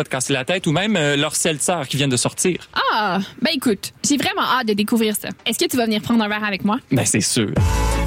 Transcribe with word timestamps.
pas 0.00 0.04
te 0.04 0.08
casser 0.08 0.32
la 0.32 0.46
tête, 0.46 0.66
ou 0.66 0.72
même 0.72 0.96
euh, 0.96 1.14
leur 1.14 1.36
seltzer 1.36 1.86
qui 1.86 1.98
viennent 1.98 2.08
de 2.08 2.16
sortir. 2.16 2.56
Ah, 2.94 3.18
ben 3.42 3.50
écoute, 3.54 3.92
j'ai 4.02 4.16
vraiment 4.16 4.40
hâte 4.42 4.68
de 4.68 4.72
découvrir 4.72 5.14
ça. 5.14 5.28
Est-ce 5.44 5.58
que 5.58 5.68
tu 5.68 5.76
vas 5.76 5.84
venir 5.84 6.00
prendre 6.00 6.24
un 6.24 6.28
verre 6.28 6.44
avec 6.44 6.64
moi? 6.64 6.78
Ben 6.90 7.04
c'est 7.04 7.20
sûr. 7.20 7.50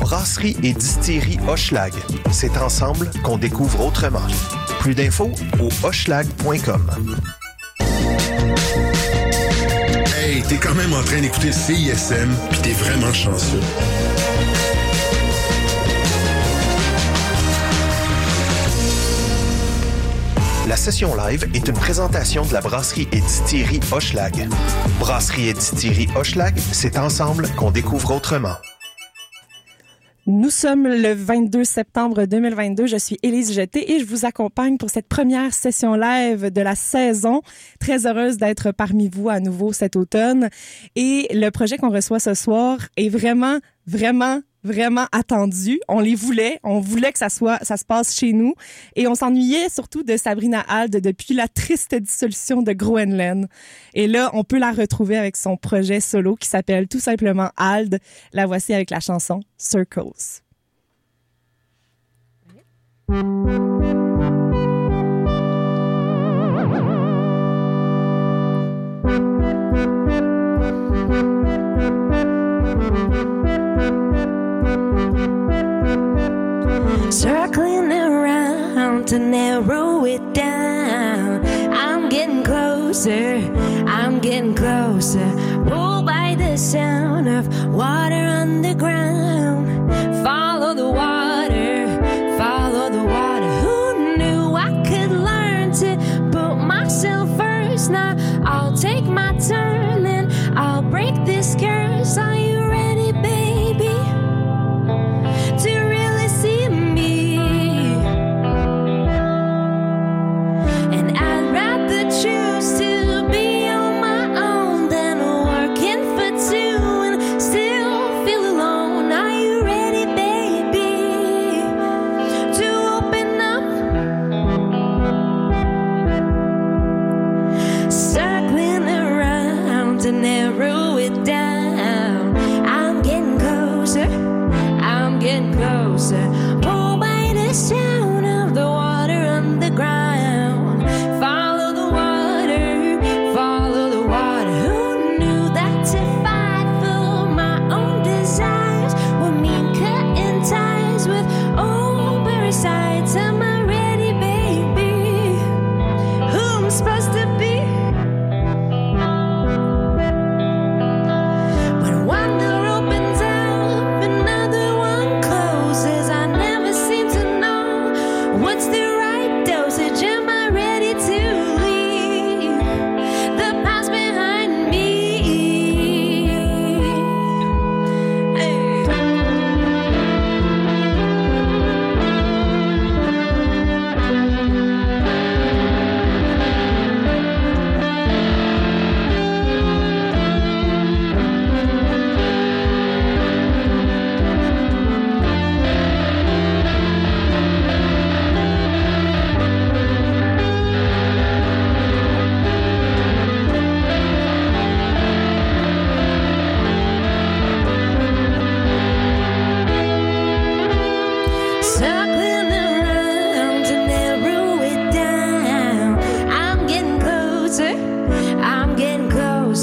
Brasserie 0.02 0.58
et 0.64 0.74
distillerie 0.74 1.38
Hochelag. 1.48 1.94
C'est 2.32 2.58
ensemble 2.58 3.12
qu'on 3.22 3.38
découvre 3.38 3.86
autrement. 3.86 4.26
Plus 4.80 4.96
d'infos 4.96 5.32
au 5.62 5.70
hochelag.com. 5.86 6.92
Hey, 10.18 10.42
t'es 10.50 10.58
quand 10.58 10.74
même 10.74 10.94
en 10.94 11.04
train 11.04 11.22
d'écouter 11.22 11.52
CISM, 11.52 12.30
puis 12.50 12.60
t'es 12.64 12.72
vraiment 12.74 13.14
chanceux. 13.14 13.60
La 20.66 20.78
session 20.78 21.14
live 21.18 21.46
est 21.54 21.68
une 21.68 21.74
présentation 21.74 22.46
de 22.46 22.54
la 22.54 22.62
brasserie 22.62 23.10
et 23.12 23.20
distillerie 23.20 23.82
Hochelag. 23.92 24.48
Brasserie 24.98 25.50
et 25.50 25.54
distillerie 25.54 26.08
Hochelag, 26.16 26.58
c'est 26.58 26.98
ensemble 26.98 27.50
qu'on 27.58 27.70
découvre 27.70 28.16
autrement. 28.16 28.56
Nous 30.26 30.50
sommes 30.50 30.88
le 30.88 31.12
22 31.12 31.66
septembre 31.66 32.24
2022. 32.24 32.88
Je 32.88 32.96
suis 32.96 33.20
Élise 33.24 33.52
Jeté 33.52 33.92
et 33.92 34.00
je 34.00 34.06
vous 34.06 34.24
accompagne 34.24 34.78
pour 34.78 34.90
cette 34.90 35.10
première 35.10 35.54
session 35.54 35.96
live 35.96 36.50
de 36.50 36.62
la 36.62 36.76
saison. 36.76 37.42
Très 37.82 38.08
heureuse 38.08 38.38
d'être 38.38 38.72
parmi 38.72 39.10
vous 39.10 39.28
à 39.28 39.42
nouveau 39.42 39.74
cet 39.74 39.98
automne. 39.98 40.48
Et 40.96 41.28
le 41.34 41.50
projet 41.50 41.76
qu'on 41.76 41.92
reçoit 41.92 42.22
ce 42.22 42.36
soir 42.36 42.78
est 42.96 43.10
vraiment, 43.10 43.60
vraiment 43.86 44.40
vraiment 44.64 45.06
attendu. 45.12 45.80
On 45.88 46.00
les 46.00 46.16
voulait, 46.16 46.60
on 46.64 46.80
voulait 46.80 47.12
que 47.12 47.20
ça 47.20 47.30
soit, 47.30 47.64
ça 47.64 47.78
se 47.78 47.86
passe 47.86 48.16
chez 48.16 48.34
nous, 48.34 48.54
et 48.96 49.08
on 49.08 49.16
s'ennuyait 49.16 49.70
surtout 49.70 50.04
de 50.04 50.18
Sabrina 50.18 50.62
Alde 50.62 50.98
depuis 50.98 51.34
la 51.34 51.48
triste 51.48 51.96
dissolution 51.96 52.62
de 52.62 52.74
Groenland. 52.74 53.48
Et 53.94 54.08
là, 54.08 54.30
on 54.34 54.44
peut 54.44 54.60
la 54.60 54.72
retrouver 54.72 55.18
avec 55.18 55.38
son 55.38 55.58
projet 55.58 56.00
solo 56.00 56.36
qui 56.36 56.48
s'appelle 56.48 56.88
tout 56.88 57.00
simplement 57.00 57.50
Alde. 57.58 58.00
La 58.32 58.46
voici 58.46 58.74
avec 58.74 58.90
la 58.90 59.00
chanson 59.00 59.42
Circles. 59.58 60.42
Circling 77.12 77.92
around 77.92 79.08
to 79.08 79.20
narrow 79.20 80.06
it 80.06 80.34
down. 80.34 81.46
I'm 81.74 82.10
getting 82.10 82.44
closer, 82.44 83.36
I'm 83.88 84.20
getting 84.20 84.56
closer. 84.56 85.30
Pulled 85.68 86.06
by 86.06 86.36
the 86.38 86.58
sound 86.58 87.28
of 87.30 87.48
water 87.74 88.26
underground. 88.42 89.92
Follow 90.24 90.74
the 90.74 90.90
water, 90.90 91.33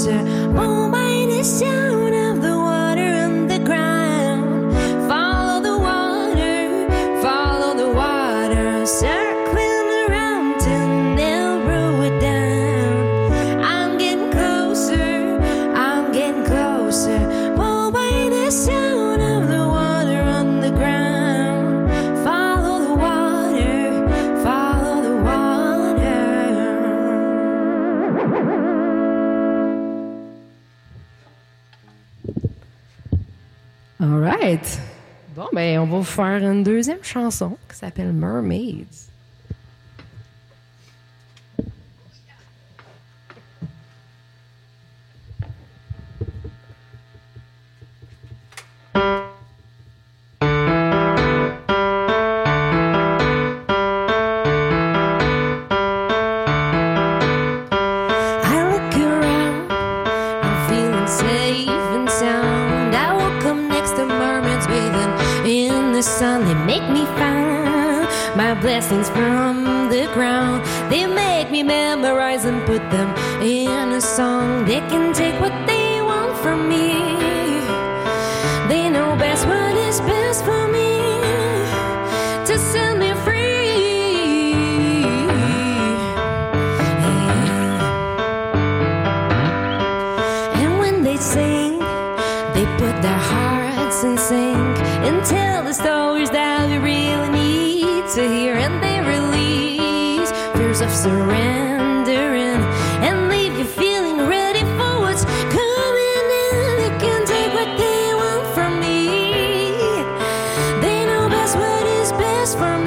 closer. 0.01 0.40
Faire 36.03 36.43
une 36.43 36.63
deuxième 36.63 37.03
chanson 37.03 37.57
qui 37.69 37.77
s'appelle 37.77 38.13
Mermaids. 38.13 39.10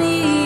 need 0.05 0.44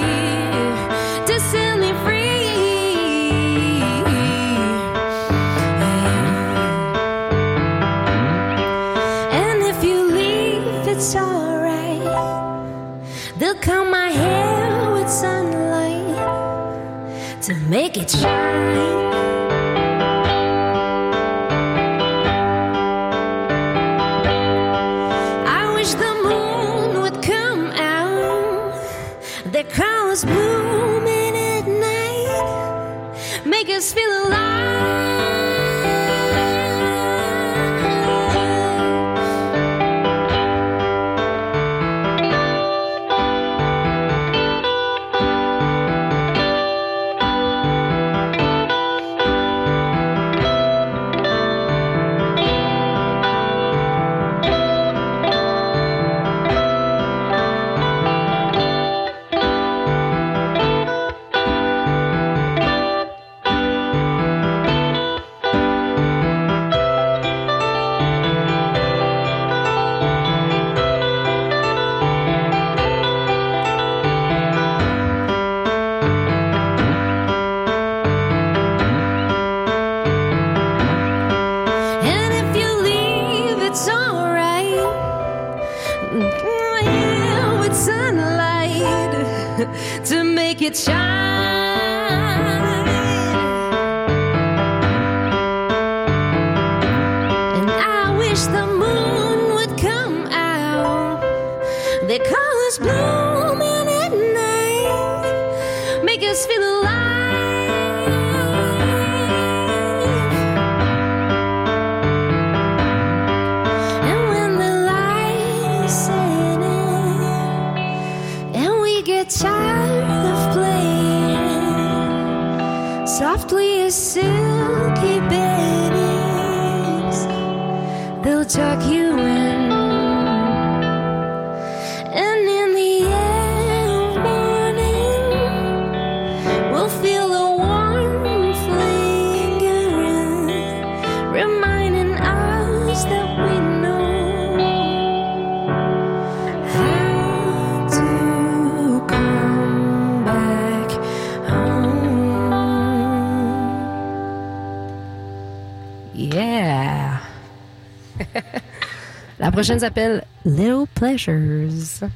La 159.59 159.63
prochaine 159.63 159.81
s'appelle 159.81 160.23
Little 160.45 160.85
Pleasures. 160.95 162.07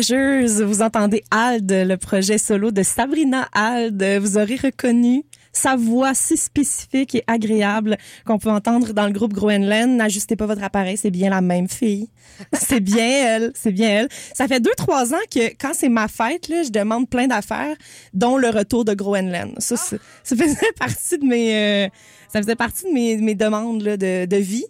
Vous 0.00 0.80
entendez 0.80 1.22
Ald, 1.30 1.70
le 1.70 1.96
projet 1.96 2.38
solo 2.38 2.70
de 2.70 2.82
Sabrina 2.82 3.48
Ald. 3.52 4.02
Vous 4.22 4.38
aurez 4.38 4.56
reconnu 4.56 5.24
sa 5.52 5.76
voix 5.76 6.14
si 6.14 6.38
spécifique 6.38 7.16
et 7.16 7.24
agréable 7.26 7.98
qu'on 8.24 8.38
peut 8.38 8.48
entendre 8.50 8.94
dans 8.94 9.04
le 9.04 9.12
groupe 9.12 9.34
Groenland. 9.34 9.90
N'ajustez 9.90 10.36
pas 10.36 10.46
votre 10.46 10.62
appareil, 10.62 10.96
c'est 10.96 11.10
bien 11.10 11.28
la 11.28 11.42
même 11.42 11.68
fille. 11.68 12.08
C'est 12.54 12.80
bien 12.80 13.04
elle, 13.04 13.52
c'est 13.54 13.72
bien 13.72 13.90
elle. 13.90 14.08
Ça 14.34 14.48
fait 14.48 14.60
deux, 14.60 14.72
trois 14.74 15.12
ans 15.12 15.26
que 15.30 15.50
quand 15.60 15.72
c'est 15.74 15.90
ma 15.90 16.08
fête, 16.08 16.48
là, 16.48 16.62
je 16.62 16.70
demande 16.70 17.06
plein 17.10 17.26
d'affaires, 17.26 17.76
dont 18.14 18.38
le 18.38 18.48
retour 18.48 18.86
de 18.86 18.94
Groenland. 18.94 19.52
Ça, 19.58 19.76
faisait 20.24 20.72
partie 20.78 21.18
de 21.18 21.26
mes, 21.26 21.54
euh, 21.54 21.88
ça 22.32 22.40
faisait 22.40 22.56
partie 22.56 22.84
de 22.84 22.92
mes, 22.92 23.18
mes 23.18 23.34
demandes 23.34 23.82
là, 23.82 23.98
de, 23.98 24.24
de 24.24 24.36
vie. 24.36 24.64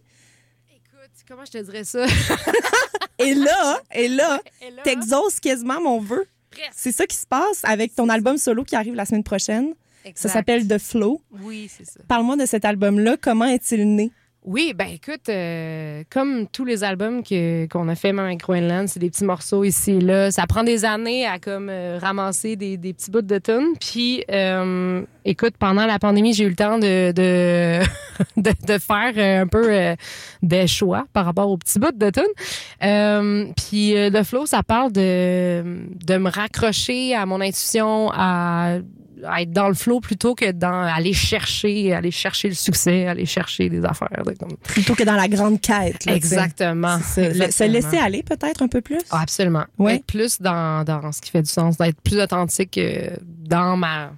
Écoute, 0.69 1.13
comment 1.29 1.45
je 1.45 1.53
te 1.53 1.59
dirais 1.59 1.85
ça? 1.85 2.05
Et 3.21 3.35
là, 3.35 3.81
et 3.95 4.09
là, 4.09 4.41
t'exauces 4.85 5.41
quasiment 5.41 5.81
mon 5.81 6.01
vœu. 6.01 6.27
C'est 6.73 6.93
ça 6.93 7.07
qui 7.07 7.17
se 7.17 7.27
passe 7.27 7.61
avec 7.63 7.95
ton 7.95 8.09
album 8.09 8.37
solo 8.37 8.65
qui 8.65 8.77
arrive 8.77 8.95
la 8.95 9.07
semaine 9.07 9.25
prochaine. 9.25 9.75
Ça 10.15 10.29
s'appelle 10.29 10.67
The 10.67 10.79
Flow. 10.79 11.21
Oui, 11.43 11.71
c'est 11.75 11.85
ça. 11.85 12.01
Parle-moi 12.09 12.37
de 12.37 12.47
cet 12.47 12.65
album-là. 12.65 13.17
Comment 13.21 13.45
est-il 13.45 13.95
né? 13.95 14.11
Oui, 14.47 14.73
ben 14.75 14.89
écoute, 14.89 15.29
euh, 15.29 16.03
comme 16.09 16.47
tous 16.47 16.65
les 16.65 16.83
albums 16.83 17.23
qu'on 17.23 17.89
a 17.89 17.95
fait 17.95 18.11
même 18.15 18.25
avec 18.25 18.39
Groenland, 18.39 18.89
c'est 18.89 18.99
des 18.99 19.11
petits 19.11 19.25
morceaux 19.25 19.65
ici 19.65 19.93
et 19.93 20.01
là. 20.01 20.31
Ça 20.31 20.47
prend 20.47 20.63
des 20.65 20.87
années 20.87 21.27
à 21.27 21.39
comme 21.39 21.69
euh, 21.69 21.99
ramasser 22.01 22.57
des, 22.57 22.79
petits 22.79 23.11
bouts 23.11 23.21
de 23.21 23.37
tunes. 23.37 23.75
Puis, 23.79 24.25
euh, 24.31 25.03
écoute, 25.27 25.57
pendant 25.59 25.85
la 25.85 25.99
pandémie, 25.99 26.33
j'ai 26.33 26.45
eu 26.45 26.49
le 26.49 26.57
temps 26.57 26.79
de 26.79 27.03
faire 28.79 29.43
un 29.43 29.47
peu 29.47 29.95
des 30.43 30.67
choix 30.67 31.05
par 31.13 31.27
rapport 31.27 31.51
aux 31.51 31.59
petits 31.59 31.79
bouts 31.79 31.93
de 31.95 32.09
tunes. 32.11 33.53
Puis, 33.59 33.95
The 34.11 34.23
Flow, 34.23 34.47
ça 34.47 34.63
parle 34.63 34.91
de 34.91 35.63
de 36.03 36.17
me 36.17 36.31
raccrocher 36.31 37.15
à 37.15 37.27
mon 37.27 37.43
intuition, 37.43 38.11
à 38.11 38.79
à 39.27 39.43
être 39.43 39.51
dans 39.53 39.69
le 39.69 39.75
flow 39.75 40.01
plutôt 40.01 40.35
que 40.35 40.51
dans 40.53 40.83
aller 40.83 41.13
chercher, 41.13 41.93
aller 41.95 42.11
chercher 42.11 42.49
le 42.49 42.55
succès, 42.55 43.07
aller 43.07 43.27
chercher 43.27 43.69
des 43.69 43.85
affaires. 43.85 44.09
comme- 44.39 44.57
Plutôt 44.63 44.95
que 44.95 45.03
dans 45.03 45.17
la 45.17 45.29
grande 45.29 45.61
quête. 45.61 46.05
là, 46.05 46.15
Exactement. 46.15 46.99
Se 47.01 47.65
laisser 47.65 47.99
aller 47.99 48.23
peut-être 48.23 48.63
un 48.63 48.69
peu 48.69 48.81
plus? 48.81 48.99
Ah, 49.11 49.21
absolument. 49.23 49.65
Ouais. 49.79 49.97
Être 49.97 50.07
plus 50.07 50.41
dans, 50.41 50.85
dans 50.85 51.13
ce 51.13 51.21
qui 51.21 51.31
fait 51.31 51.43
du 51.43 51.51
sens, 51.51 51.77
d'être 51.79 52.01
plus 52.01 52.21
authentique 52.21 52.77
euh, 52.79 53.17
dans 53.49 53.77
ma. 53.77 54.13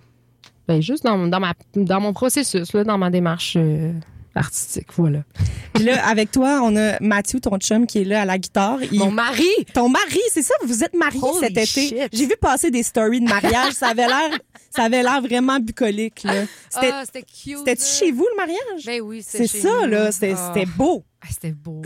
Ben, 0.68 0.80
juste 0.80 1.04
dans, 1.04 1.18
dans, 1.26 1.40
ma, 1.40 1.54
dans 1.74 2.00
mon 2.00 2.12
processus, 2.12 2.72
là, 2.72 2.84
dans 2.84 2.96
ma 2.98 3.10
démarche 3.10 3.54
euh, 3.56 3.92
artistique. 4.34 4.86
Voilà. 4.96 5.20
Puis 5.74 5.84
là, 5.84 6.06
avec 6.06 6.30
toi, 6.30 6.60
on 6.62 6.76
a 6.76 6.98
Mathieu, 7.00 7.40
ton 7.40 7.58
chum, 7.58 7.86
qui 7.86 8.02
est 8.02 8.04
là 8.04 8.22
à 8.22 8.24
la 8.24 8.38
guitare. 8.38 8.78
Il- 8.92 8.98
Mon 8.98 9.10
mari! 9.10 9.48
Ton 9.74 9.88
mari, 9.88 10.20
c'est 10.30 10.42
ça? 10.42 10.54
Vous 10.64 10.84
êtes 10.84 10.94
mariés 10.94 11.20
Holy 11.20 11.40
cet 11.40 11.56
été. 11.58 12.08
J'ai 12.12 12.26
vu 12.26 12.34
passer 12.40 12.70
des 12.70 12.82
stories 12.82 13.20
de 13.20 13.28
mariage. 13.28 13.72
ça 13.72 13.88
avait 13.88 14.06
l'air, 14.06 14.38
ça 14.74 14.84
avait 14.84 15.02
l'air 15.02 15.20
vraiment 15.20 15.58
bucolique, 15.60 16.22
là. 16.24 16.44
C'était, 16.70 16.90
Ah, 16.92 17.02
c'était 17.04 17.22
cute. 17.22 17.58
c'était-tu 17.58 17.82
là. 17.82 17.86
chez 17.98 18.12
vous, 18.12 18.26
le 18.30 18.36
mariage? 18.36 18.84
Ben 18.86 19.00
oui, 19.02 19.22
c'est 19.26 19.46
c'était 19.46 19.48
chez 19.48 19.60
ça, 19.68 19.80
nous. 19.82 19.86
là. 19.90 20.12
C'était, 20.12 20.34
Ah. 20.36 20.52
c'était 20.54 20.70
beau. 20.70 21.04
Ah, 21.20 21.26
c'était 21.30 21.52
beau. 21.52 21.82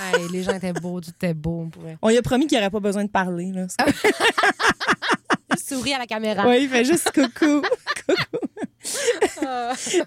Hey, 0.00 0.28
les 0.32 0.42
gens 0.42 0.54
étaient 0.54 0.72
beaux, 0.72 1.00
tout 1.00 1.10
était 1.10 1.34
beau. 1.34 1.62
On 1.66 1.70
pourrait. 1.70 1.96
On 2.02 2.08
lui 2.08 2.16
a 2.18 2.22
promis 2.22 2.46
qu'il 2.46 2.56
n'y 2.58 2.62
aurait 2.62 2.70
pas 2.70 2.80
besoin 2.80 3.04
de 3.04 3.10
parler, 3.10 3.52
là. 3.52 3.66
Souris 5.64 5.94
à 5.94 5.98
la 5.98 6.06
caméra. 6.06 6.46
Oui, 6.48 6.62
il 6.62 6.68
fait 6.68 6.84
juste 6.84 7.10
coucou. 7.12 7.62
coucou. 8.06 8.46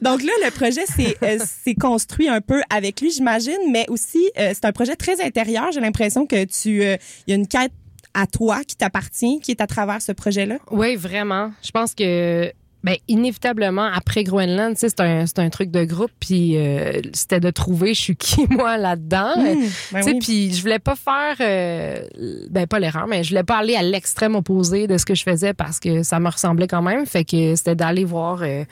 Donc 0.01 0.21
là, 0.23 0.31
le 0.43 0.51
projet 0.51 0.85
s'est 0.85 1.15
euh, 1.23 1.37
s'est 1.63 1.75
construit 1.75 2.27
un 2.27 2.41
peu 2.41 2.61
avec 2.69 2.99
lui, 3.01 3.09
j'imagine, 3.11 3.57
mais 3.71 3.85
aussi, 3.89 4.29
euh, 4.37 4.51
c'est 4.53 4.65
un 4.65 4.71
projet 4.73 4.95
très 4.95 5.21
intérieur. 5.23 5.71
J'ai 5.71 5.79
l'impression 5.79 6.25
que 6.25 6.43
tu, 6.45 6.83
euh, 6.83 6.97
il 7.25 7.31
y 7.31 7.33
a 7.33 7.35
une 7.35 7.47
quête 7.47 7.71
à 8.15 8.25
toi 8.27 8.61
qui 8.67 8.75
t'appartient, 8.75 9.39
qui 9.41 9.51
est 9.51 9.61
à 9.61 9.67
travers 9.67 10.01
ce 10.01 10.11
projet-là? 10.11 10.57
Oui, 10.71 10.95
vraiment. 10.95 11.51
Je 11.61 11.71
pense 11.71 11.93
que 11.93 12.51
ben, 12.85 12.97
inévitablement, 13.07 13.89
après 13.91 14.23
Groenland, 14.23 14.75
tu 14.75 14.81
sais, 14.81 14.89
c'est 14.89 14.99
un, 15.01 15.25
un 15.43 15.49
truc 15.49 15.71
de 15.71 15.85
groupe, 15.85 16.11
puis 16.19 16.55
euh, 16.55 17.01
c'était 17.13 17.39
de 17.39 17.49
trouver 17.49 17.95
je 17.95 18.01
suis 18.01 18.15
qui, 18.15 18.45
moi, 18.51 18.77
là-dedans. 18.77 19.33
Mmh, 19.37 19.43
ben 19.91 19.99
Tu 19.99 20.03
sais, 20.03 20.11
oui. 20.11 20.19
puis 20.19 20.53
je 20.53 20.61
voulais 20.61 20.77
pas 20.77 20.95
faire, 20.95 21.35
euh, 21.39 21.99
ben 22.51 22.67
pas 22.67 22.77
l'erreur, 22.77 23.07
mais 23.07 23.23
je 23.23 23.29
voulais 23.29 23.43
pas 23.43 23.57
aller 23.57 23.75
à 23.75 23.81
l'extrême 23.81 24.35
opposé 24.35 24.85
de 24.85 24.99
ce 24.99 25.05
que 25.05 25.15
je 25.15 25.23
faisais 25.23 25.55
parce 25.55 25.79
que 25.79 26.03
ça 26.03 26.19
me 26.19 26.29
ressemblait 26.29 26.67
quand 26.67 26.83
même. 26.83 27.07
Fait 27.07 27.25
que 27.25 27.55
c'était 27.55 27.75
d'aller 27.75 28.05
voir 28.05 28.43
euh, 28.43 28.63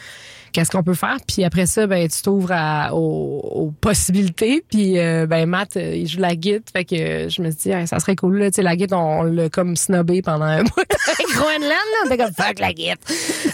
qu'est-ce 0.54 0.72
qu'on 0.72 0.84
peut 0.84 0.94
faire? 0.94 1.18
Puis 1.28 1.44
après 1.44 1.66
ça, 1.66 1.88
ben 1.88 2.08
tu 2.08 2.22
t'ouvres 2.22 2.54
aux, 2.94 3.40
aux 3.44 3.72
possibilités. 3.72 4.64
Puis 4.70 5.00
euh, 5.00 5.26
ben 5.26 5.46
Matt, 5.48 5.76
euh, 5.76 5.96
il 5.96 6.08
joue 6.08 6.20
la 6.20 6.36
guitare. 6.36 6.62
Fait 6.72 6.86
que 6.86 6.96
euh, 6.96 7.30
je 7.30 7.42
me 7.42 7.52
suis 7.52 7.60
dit, 7.64 7.72
Hey, 7.72 7.88
ça 7.88 8.00
serait 8.00 8.16
cool 8.16 8.38
là. 8.38 8.52
Tu 8.52 8.56
sais, 8.56 8.62
la 8.62 8.76
guitare, 8.76 9.02
on, 9.04 9.24
l'a 9.24 9.50
comme 9.50 9.76
snobé 9.76 10.22
pendant 10.22 10.46
un 10.46 10.64
mois. 10.64 10.84
Groenland, 11.34 11.70
là, 11.70 11.78
on 12.04 12.06
était 12.06 12.24
comme 12.24 12.34
fuck 12.34 12.60
la 12.60 12.74
guitare. 12.74 12.98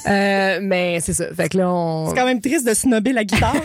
Euh, 0.07 0.59
mais 0.61 0.99
c'est 1.01 1.13
ça. 1.13 1.33
Fait 1.33 1.49
que 1.49 1.57
là, 1.57 1.71
on. 1.71 2.09
C'est 2.09 2.15
quand 2.15 2.25
même 2.25 2.41
triste 2.41 2.67
de 2.67 2.73
snobber 2.73 3.13
la 3.13 3.23
guitare. 3.23 3.55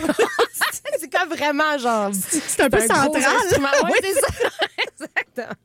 C'est 0.97 1.11
comme 1.11 1.29
vraiment 1.29 1.77
genre. 1.77 2.11
c'est 2.13 2.61
un 2.63 2.69
peu 2.69 2.79
central. 2.79 3.11
Ouais, 3.11 3.99
c'est 4.01 4.13
ça. 4.13 4.27
Exactement. 5.37 5.55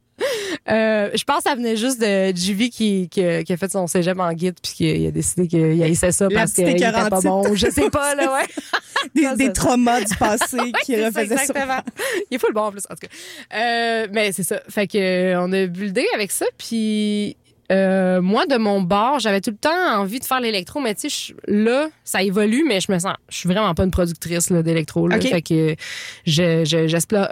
Euh, 0.68 1.10
je 1.14 1.24
pense 1.24 1.38
que 1.44 1.50
ça 1.50 1.54
venait 1.54 1.76
juste 1.76 2.00
de 2.00 2.34
Juvie 2.36 2.70
qui, 2.70 3.08
qui, 3.08 3.24
a- 3.24 3.42
qui 3.42 3.52
a 3.52 3.56
fait 3.56 3.70
son 3.70 3.86
cégep 3.86 4.18
en 4.18 4.32
guide 4.32 4.56
puis 4.62 4.72
qui 4.72 5.06
a 5.06 5.10
décidé 5.10 5.48
qu'il 5.48 5.82
haïssait 5.82 6.12
ça 6.12 6.28
La 6.28 6.40
parce 6.40 6.52
qu'il 6.52 6.68
était 6.68 6.90
pas 6.92 7.08
bon. 7.20 7.54
Je 7.54 7.70
sais 7.70 7.90
pas, 7.90 8.14
là, 8.14 8.34
ouais. 8.34 9.34
Des, 9.36 9.52
traumas 9.52 10.00
du 10.02 10.14
passé 10.16 10.58
qui 10.84 11.02
refaisaient 11.02 11.36
ça. 11.36 11.42
exactement. 11.42 11.80
Il 12.30 12.34
est 12.34 12.38
full 12.38 12.52
bon 12.52 12.62
en 12.62 12.70
plus, 12.72 12.82
en 12.90 12.94
tout 12.94 13.06
cas. 13.06 13.56
Euh, 13.56 14.06
mais 14.12 14.32
c'est 14.32 14.42
ça. 14.42 14.60
Fait 14.68 14.86
que 14.86 14.98
euh, 14.98 15.40
on 15.40 15.52
a 15.52 15.66
buildé 15.66 16.06
avec 16.14 16.30
ça, 16.30 16.46
puis 16.58 17.36
euh, 17.70 18.20
moi, 18.20 18.46
de 18.46 18.56
mon 18.56 18.82
bord, 18.82 19.18
j'avais 19.20 19.40
tout 19.40 19.50
le 19.50 19.56
temps 19.56 19.98
envie 20.00 20.18
de 20.20 20.24
faire 20.24 20.40
l'électro, 20.40 20.80
mais 20.80 20.94
tu 20.94 21.08
sais, 21.08 21.34
là, 21.46 21.88
ça 22.04 22.22
évolue, 22.22 22.64
mais 22.66 22.80
je 22.80 22.90
me 22.90 22.98
sens, 22.98 23.14
je 23.28 23.36
suis 23.36 23.48
vraiment 23.48 23.74
pas 23.74 23.84
une 23.84 23.90
productrice 23.90 24.50
d'électro. 24.50 25.06
là. 25.08 25.16
Ok. 25.16 25.22
Fait 25.28 25.42
que 25.42 25.76
je, 26.26 26.64
je- 26.64 26.86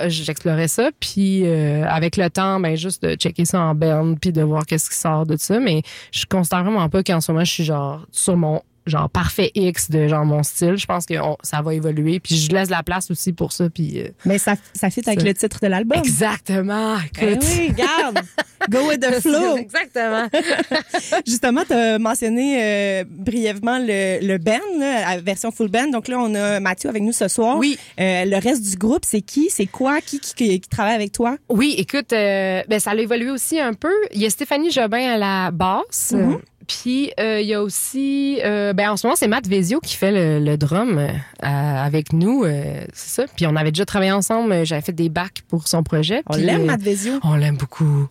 j'explorais 0.08 0.68
ça, 0.68 0.90
puis 1.00 1.42
euh, 1.44 1.84
avec 1.88 2.16
le 2.16 2.30
temps, 2.30 2.60
ben 2.60 2.76
juste 2.76 3.02
de 3.02 3.14
checker 3.14 3.44
ça 3.44 3.60
en 3.60 3.74
berne, 3.74 4.18
puis 4.18 4.32
de 4.32 4.42
voir 4.42 4.64
qu'est-ce 4.66 4.88
qui 4.90 4.96
sort 4.96 5.26
de 5.26 5.36
ça. 5.36 5.58
Mais 5.60 5.82
je 6.12 6.24
considère 6.26 6.62
vraiment 6.62 6.88
pas 6.88 7.02
qu'en 7.02 7.20
ce 7.20 7.32
moment, 7.32 7.44
je 7.44 7.52
suis 7.52 7.64
genre 7.64 8.06
sur 8.12 8.36
mon 8.36 8.62
genre 8.88 9.08
parfait 9.10 9.50
X 9.54 9.90
de 9.90 10.08
genre 10.08 10.24
mon 10.24 10.42
style. 10.42 10.76
Je 10.76 10.86
pense 10.86 11.06
que 11.06 11.14
on- 11.20 11.36
ça 11.42 11.62
va 11.62 11.74
évoluer, 11.74 12.20
puis 12.20 12.36
je 12.36 12.50
laisse 12.50 12.70
la 12.70 12.82
place 12.82 13.10
aussi 13.10 13.32
pour 13.32 13.52
ça, 13.52 13.68
puis 13.70 14.00
euh, 14.00 14.08
Mais 14.24 14.38
ça, 14.38 14.54
ça 14.74 14.90
fit 14.90 15.02
avec 15.06 15.20
Ça. 15.20 15.26
le 15.26 15.34
titre 15.34 15.58
de 15.62 15.66
l'album. 15.68 15.98
exactement. 15.98 16.96
Eh 17.20 17.32
Écoute. 17.32 17.44
oui, 17.56 17.68
regarde. 17.68 18.18
Go 18.70 18.88
with 18.88 19.00
the 19.00 19.20
flow. 19.20 19.56
Exactement. 19.56 20.26
Justement, 21.26 21.62
tu 21.66 21.72
as 21.72 21.98
mentionné 21.98 22.60
euh, 22.62 23.04
brièvement 23.08 23.78
le, 23.78 24.18
le 24.26 24.36
band, 24.38 24.58
là, 24.78 25.14
la 25.16 25.20
version 25.22 25.50
full 25.50 25.68
band. 25.68 25.88
Donc 25.90 26.08
là, 26.08 26.18
on 26.18 26.34
a 26.34 26.60
Mathieu 26.60 26.88
avec 26.90 27.02
nous 27.02 27.12
ce 27.12 27.28
soir. 27.28 27.56
Oui. 27.56 27.78
Euh, 28.00 28.24
le 28.24 28.36
reste 28.36 28.62
du 28.68 28.76
groupe, 28.76 29.04
c'est 29.06 29.20
qui? 29.22 29.48
C'est 29.50 29.66
quoi? 29.66 30.00
Qui, 30.00 30.18
qui, 30.20 30.34
qui, 30.34 30.60
qui 30.60 30.68
travaille 30.68 30.94
avec 30.96 31.12
toi? 31.12 31.36
Oui, 31.48 31.74
écoute, 31.78 32.08
ben, 32.10 32.78
ça 32.80 32.90
a 32.90 32.94
évolué 32.96 33.30
aussi 33.30 33.58
un 33.60 33.72
peu. 33.74 33.92
Il 34.12 34.20
y 34.20 34.26
a 34.26 34.30
Stéphanie 34.30 34.70
Jobin 34.70 35.14
à 35.14 35.16
la 35.16 35.50
basse. 35.50 36.12
Mhm. 36.14 36.38
Puis 36.68 37.10
euh, 37.18 37.40
il 37.40 37.46
y 37.46 37.54
a 37.54 37.62
aussi, 37.62 38.40
euh, 38.44 38.74
ben, 38.74 38.90
en 38.90 38.96
ce 38.98 39.06
moment, 39.06 39.16
c'est 39.16 39.26
Matt 39.26 39.48
Vezio 39.48 39.80
qui 39.80 39.96
fait 39.96 40.12
le, 40.12 40.44
le 40.44 40.58
drum 40.58 40.98
euh, 40.98 41.08
avec 41.42 42.12
nous. 42.12 42.44
c'est 42.92 43.10
ça. 43.22 43.24
Puis 43.34 43.46
on 43.46 43.56
avait 43.56 43.72
déjà 43.72 43.86
travaillé 43.86 44.12
ensemble. 44.12 44.66
J'avais 44.66 44.82
fait 44.82 44.92
des 44.92 45.08
bacs 45.08 45.42
pour 45.48 45.66
son 45.66 45.82
projet. 45.82 46.22
On 46.26 46.36
l'aime, 46.36 46.66
Matt 46.66 46.82
Vezio. 46.82 47.14
On 47.24 47.36
l'aime 47.36 47.56
beaucoup. 47.56 48.06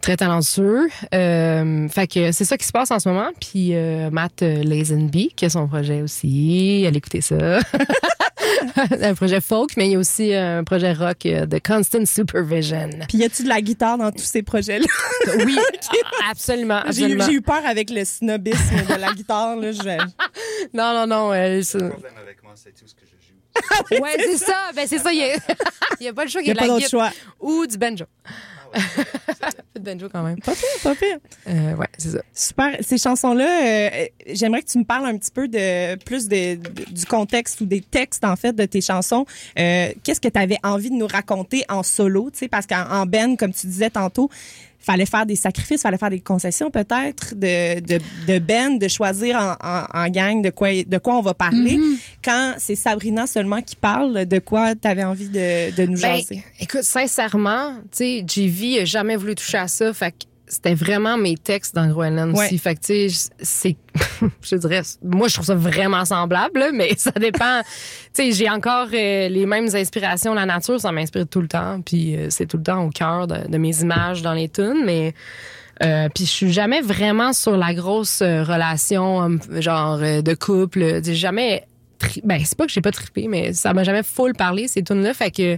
Très 0.00 0.16
talentueux. 0.16 0.88
Fait 1.12 2.06
que 2.06 2.32
c'est 2.32 2.44
ça 2.44 2.56
qui 2.56 2.66
se 2.66 2.72
passe 2.72 2.90
en 2.90 2.98
ce 2.98 3.08
moment. 3.08 3.28
Puis 3.40 3.74
Matt 4.10 4.40
Lazenby, 4.40 5.32
qui 5.36 5.44
a 5.44 5.50
son 5.50 5.68
projet 5.68 6.00
aussi. 6.00 6.84
Allez 6.86 6.98
écouter 6.98 7.20
ça. 7.20 7.36
un 9.02 9.14
projet 9.14 9.40
folk, 9.40 9.70
mais 9.76 9.88
il 9.88 9.92
y 9.92 9.96
a 9.96 9.98
aussi 9.98 10.34
un 10.34 10.64
projet 10.64 10.92
rock 10.92 11.18
de 11.24 11.58
Constant 11.58 12.04
Supervision. 12.06 12.90
Puis 13.08 13.18
y 13.18 13.24
a-tu 13.24 13.44
de 13.44 13.48
la 13.48 13.60
guitare 13.60 13.98
dans 13.98 14.10
tous 14.10 14.24
ces 14.24 14.42
projets-là? 14.42 14.86
Oui, 15.44 15.58
absolument. 16.30 16.82
J'ai 16.90 17.02
eu, 17.02 17.04
absolument. 17.04 17.24
j'ai 17.26 17.32
eu 17.32 17.40
peur 17.40 17.60
avec 17.66 17.90
le 17.90 17.97
snobisme 18.04 18.84
de 18.88 18.94
la 19.00 19.12
guitare. 19.12 19.56
Là, 19.56 19.72
je- 19.72 19.78
Non, 20.74 20.92
non, 20.94 21.06
non. 21.06 21.32
euh, 21.32 21.62
c'est- 21.62 21.78
problème 21.78 22.12
avec 22.20 22.42
moi, 22.42 22.52
c'est 22.56 22.72
tout 22.74 22.86
ce 22.86 22.94
que 22.94 23.02
je 23.06 23.96
joue. 23.96 24.02
ouais, 24.02 24.16
c'est 24.18 24.38
ça. 24.38 24.70
Ben, 24.74 24.86
c'est 24.86 24.98
ça. 24.98 25.12
Il 25.12 25.18
y 25.18 25.24
a... 25.24 25.34
il 26.00 26.04
y 26.04 26.08
a 26.08 26.12
pas 26.12 26.24
le 26.24 26.30
choix. 26.30 26.40
Il 26.42 26.44
n'y 26.44 26.48
y 26.48 26.52
a 26.52 26.54
a 26.54 26.56
pas 26.56 26.62
de 26.64 26.68
la 26.68 26.74
d'autre 26.76 26.88
choix. 26.90 27.10
ou 27.40 27.66
du 27.66 27.76
banjo. 27.78 28.04
Peu 29.74 29.80
de 29.80 29.90
banjo 29.92 30.08
quand 30.12 30.22
même. 30.22 30.38
Pas 30.40 30.52
pire, 30.52 30.68
pas 30.82 30.94
pire. 30.94 31.16
Euh, 31.48 31.74
ouais, 31.74 31.86
c'est 31.96 32.10
ça. 32.10 32.18
Super. 32.34 32.76
Ces 32.82 32.98
chansons-là, 32.98 33.64
euh, 33.64 34.06
j'aimerais 34.26 34.62
que 34.62 34.68
tu 34.68 34.78
me 34.78 34.84
parles 34.84 35.06
un 35.06 35.16
petit 35.16 35.30
peu 35.30 35.48
de 35.48 35.96
plus 36.04 36.28
de, 36.28 36.56
de- 36.56 36.84
du 36.92 37.06
contexte 37.06 37.60
ou 37.62 37.66
des 37.66 37.80
textes 37.80 38.24
en 38.24 38.36
fait 38.36 38.52
de 38.52 38.66
tes 38.66 38.80
chansons. 38.82 39.24
Euh, 39.58 39.88
Qu'est-ce 40.04 40.20
que 40.20 40.28
tu 40.28 40.38
avais 40.38 40.58
envie 40.62 40.90
de 40.90 40.96
nous 40.96 41.06
raconter 41.06 41.64
en 41.70 41.82
solo, 41.82 42.30
tu 42.30 42.40
sais, 42.40 42.48
parce 42.48 42.66
qu'en 42.66 42.84
en 42.90 43.06
Ben, 43.06 43.36
comme 43.38 43.52
tu 43.54 43.66
disais 43.66 43.90
tantôt, 43.90 44.28
fallait 44.78 45.06
faire 45.06 45.26
des 45.26 45.36
sacrifices, 45.36 45.82
fallait 45.82 45.98
faire 45.98 46.10
des 46.10 46.20
concessions 46.20 46.70
peut-être 46.70 47.34
de, 47.34 47.80
de, 47.80 47.98
de 48.26 48.38
Ben, 48.38 48.78
de 48.78 48.88
choisir 48.88 49.36
en, 49.36 49.52
en, 49.66 49.84
en 49.92 50.08
gang 50.08 50.40
de 50.42 50.50
quoi 50.50 50.68
de 50.84 50.98
quoi 50.98 51.16
on 51.18 51.22
va 51.22 51.34
parler. 51.34 51.76
Mm-hmm. 51.76 51.98
Quand 52.24 52.54
c'est 52.58 52.74
Sabrina 52.76 53.26
seulement 53.26 53.60
qui 53.60 53.76
parle, 53.76 54.24
de 54.26 54.38
quoi 54.38 54.74
tu 54.74 54.86
avais 54.88 55.04
envie 55.04 55.28
de, 55.28 55.74
de 55.74 55.82
nous 55.86 56.00
Ben, 56.00 56.16
jaser? 56.16 56.42
écoute, 56.60 56.84
sincèrement, 56.84 57.74
tu 57.90 57.98
sais, 57.98 58.24
JV 58.26 58.80
a 58.80 58.84
jamais 58.84 59.16
voulu 59.16 59.34
toucher 59.34 59.58
à 59.58 59.68
ça. 59.68 59.92
Fait 59.92 60.14
c'était 60.48 60.74
vraiment 60.74 61.16
mes 61.16 61.36
textes 61.36 61.74
dans 61.74 61.86
Groenland 61.88 62.34
Ouais. 62.36 62.46
aussi. 62.46 62.58
Fait 62.58 62.74
que, 62.74 62.80
tu 62.80 63.10
sais, 63.10 63.30
c'est, 63.40 63.76
je 64.42 64.56
dirais, 64.56 64.82
moi, 65.02 65.28
je 65.28 65.34
trouve 65.34 65.46
ça 65.46 65.54
vraiment 65.54 66.04
semblable, 66.04 66.58
là, 66.60 66.70
mais 66.72 66.94
ça 66.96 67.10
dépend. 67.12 67.60
tu 68.14 68.24
sais, 68.24 68.32
j'ai 68.32 68.48
encore 68.50 68.88
euh, 68.92 69.28
les 69.28 69.46
mêmes 69.46 69.68
inspirations. 69.74 70.34
La 70.34 70.46
nature, 70.46 70.80
ça 70.80 70.92
m'inspire 70.92 71.26
tout 71.28 71.40
le 71.40 71.48
temps. 71.48 71.80
Puis 71.84 72.16
euh, 72.16 72.26
c'est 72.30 72.46
tout 72.46 72.56
le 72.56 72.62
temps 72.62 72.84
au 72.84 72.90
cœur 72.90 73.26
de, 73.26 73.48
de 73.48 73.58
mes 73.58 73.80
images 73.80 74.22
dans 74.22 74.34
les 74.34 74.48
tunes, 74.48 74.82
mais. 74.84 75.14
Euh, 75.84 76.08
puis 76.12 76.24
je 76.24 76.30
suis 76.30 76.52
jamais 76.52 76.80
vraiment 76.80 77.32
sur 77.32 77.56
la 77.56 77.72
grosse 77.72 78.20
relation 78.20 79.18
homme- 79.20 79.40
genre 79.60 79.98
de 79.98 80.34
couple. 80.34 81.00
J'ai 81.04 81.14
jamais 81.14 81.64
ben 82.24 82.40
c'est 82.44 82.56
pas 82.58 82.66
que 82.66 82.72
j'ai 82.72 82.80
pas 82.80 82.90
trippé 82.92 83.26
mais 83.28 83.52
ça 83.52 83.72
m'a 83.74 83.82
jamais 83.84 84.02
full 84.04 84.32
parlé 84.32 84.68
ces 84.68 84.82
tunes 84.84 85.02
là 85.02 85.14
fait 85.14 85.30
que 85.32 85.56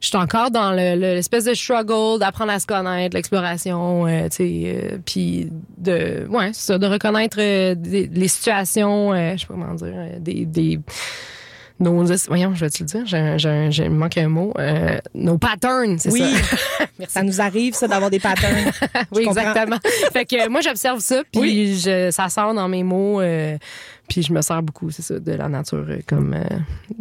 je 0.00 0.08
suis 0.08 0.16
encore 0.16 0.50
dans 0.50 0.70
le- 0.72 0.94
le- 0.94 1.14
l'espèce 1.14 1.44
de 1.44 1.54
struggle 1.54 2.18
d'apprendre 2.20 2.52
à 2.52 2.60
se 2.60 2.66
connaître, 2.66 3.14
l'exploration, 3.16 4.06
euh, 4.06 4.28
tu 4.28 4.36
sais, 4.36 4.62
euh, 4.92 4.98
puis 5.04 5.48
de, 5.76 6.26
ouais, 6.28 6.50
ça, 6.52 6.78
de 6.78 6.86
reconnaître 6.86 7.38
euh, 7.40 7.74
des- 7.74 8.06
les 8.06 8.28
situations, 8.28 9.12
euh, 9.12 9.32
je 9.34 9.40
sais 9.40 9.46
pas 9.46 9.54
comment 9.54 9.74
dire, 9.74 9.92
euh, 9.94 10.18
des, 10.20 10.44
des 10.44 10.78
nos, 11.80 12.04
voyons, 12.28 12.54
je 12.54 12.60
vais 12.64 12.70
te 12.70 12.82
le 12.82 12.86
dire, 13.04 13.70
j'ai, 13.70 13.88
manque 13.88 14.18
un 14.18 14.28
mot, 14.28 14.52
euh, 14.58 14.98
nos 15.14 15.38
patterns, 15.38 15.98
c'est 15.98 16.10
Oui. 16.12 16.22
ça. 16.34 16.56
Ça 17.08 17.22
nous 17.22 17.40
arrive 17.40 17.74
ça 17.74 17.86
d'avoir 17.86 18.10
des 18.10 18.18
patterns. 18.18 18.72
oui, 19.12 19.24
exactement. 19.24 19.76
fait 20.12 20.24
que 20.24 20.48
moi, 20.48 20.60
j'observe 20.60 20.98
ça, 20.98 21.22
puis 21.30 21.40
Oui. 21.40 21.80
je, 21.80 22.10
ça 22.10 22.28
sort 22.28 22.54
dans 22.54 22.68
mes 22.68 22.82
mots, 22.82 23.20
euh, 23.20 23.56
puis 24.08 24.24
je 24.24 24.32
me 24.32 24.40
sers 24.42 24.60
beaucoup, 24.64 24.90
c'est 24.90 25.02
ça, 25.02 25.16
de 25.20 25.32
la 25.32 25.48
nature 25.48 25.86
euh, 25.88 25.98
comme 26.08 26.34
euh, 26.34 26.42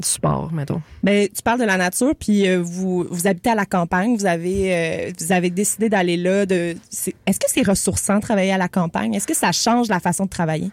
support, 0.04 0.52
mettons. 0.54 0.84
Ben, 1.02 1.28
tu 1.36 1.42
parles 1.42 1.60
de 1.60 1.66
la 1.66 1.78
nature, 1.78 2.13
puis 2.20 2.48
euh, 2.48 2.62
vous, 2.62 3.08
vous 3.10 3.26
habitez 3.26 3.50
à 3.50 3.56
la 3.56 3.66
campagne, 3.66 4.16
vous 4.16 4.28
avez, 4.28 4.76
euh, 4.76 5.12
vous 5.20 5.32
avez 5.32 5.50
décidé 5.50 5.90
d'aller 5.90 6.16
là. 6.18 6.46
De, 6.46 6.76
est-ce 7.26 7.40
que 7.40 7.48
c'est 7.48 7.68
ressourçant 7.68 8.18
de 8.18 8.22
travailler 8.22 8.52
à 8.54 8.60
la 8.60 8.68
campagne? 8.68 9.16
Est-ce 9.16 9.26
que 9.28 9.36
ça 9.36 9.52
change 9.52 9.88
la 9.88 10.00
façon 10.00 10.26
de 10.26 10.30
travailler? 10.30 10.70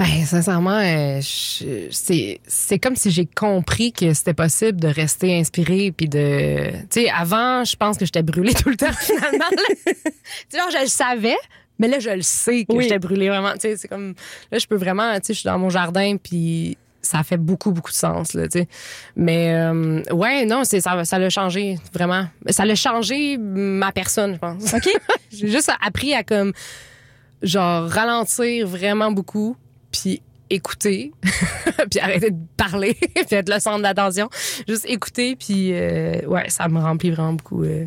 Ben, 0.00 0.24
sincèrement, 0.24 0.80
euh, 0.82 1.20
c'est 1.22 2.78
comme 2.78 2.96
si 2.96 3.10
j'ai 3.10 3.26
compris 3.26 3.92
que 3.92 4.14
c'était 4.14 4.32
possible 4.32 4.80
de 4.80 4.88
rester 4.88 5.38
inspiré 5.38 5.92
puis 5.94 6.08
de 6.08 6.70
tu 6.90 7.02
sais 7.02 7.10
avant, 7.10 7.64
je 7.64 7.76
pense 7.76 7.98
que 7.98 8.06
j'étais 8.06 8.22
brûlée 8.22 8.54
tout 8.62 8.70
le 8.70 8.76
temps 8.78 8.92
finalement. 8.92 9.44
tu 9.50 9.92
sais 10.48 10.58
genre, 10.58 10.70
je 10.70 10.80
le 10.80 10.86
savais, 10.86 11.36
mais 11.78 11.86
là 11.86 11.98
je 11.98 12.08
le 12.08 12.22
sais 12.22 12.64
que 12.64 12.72
Oui. 12.74 12.84
j'étais 12.84 12.98
brûlée 12.98 13.28
vraiment, 13.28 13.52
tu 13.52 13.60
sais, 13.60 13.76
c'est 13.76 13.88
comme 13.88 14.14
là 14.50 14.56
je 14.58 14.66
peux 14.66 14.76
vraiment, 14.76 15.12
tu 15.16 15.26
sais, 15.26 15.34
je 15.34 15.40
suis 15.40 15.46
dans 15.48 15.58
mon 15.58 15.68
jardin 15.68 16.16
puis 16.16 16.78
ça 17.02 17.22
fait 17.22 17.36
beaucoup 17.36 17.70
beaucoup 17.70 17.90
de 17.90 17.96
sens 17.96 18.32
là, 18.32 18.48
tu 18.48 18.60
sais. 18.60 18.68
Mais 19.16 19.52
euh, 19.54 20.02
ouais, 20.14 20.46
non, 20.46 20.64
c'est 20.64 20.80
ça 20.80 21.04
ça 21.04 21.18
l'a 21.18 21.28
changé 21.28 21.76
vraiment. 21.92 22.26
Ça 22.48 22.64
l'a 22.64 22.74
changé 22.74 23.36
ma 23.36 23.92
personne, 23.92 24.32
je 24.32 24.38
pense. 24.38 24.72
OK? 24.72 24.88
J'ai 25.30 25.48
juste 25.48 25.70
appris 25.84 26.14
à 26.14 26.22
comme 26.24 26.54
genre 27.42 27.86
ralentir 27.86 28.66
vraiment 28.66 29.12
beaucoup 29.12 29.56
puis 30.00 30.22
écouter 30.48 31.12
puis 31.90 32.00
arrêter 32.00 32.30
de 32.30 32.38
parler 32.56 32.94
puis 33.14 33.36
être 33.36 33.48
le 33.48 33.60
centre 33.60 33.82
d'attention 33.82 34.28
juste 34.66 34.84
écouter 34.88 35.36
puis 35.36 35.72
euh, 35.72 36.26
ouais 36.26 36.48
ça 36.48 36.68
me 36.68 36.80
remplit 36.80 37.10
vraiment 37.10 37.34
beaucoup 37.34 37.62
euh, 37.62 37.86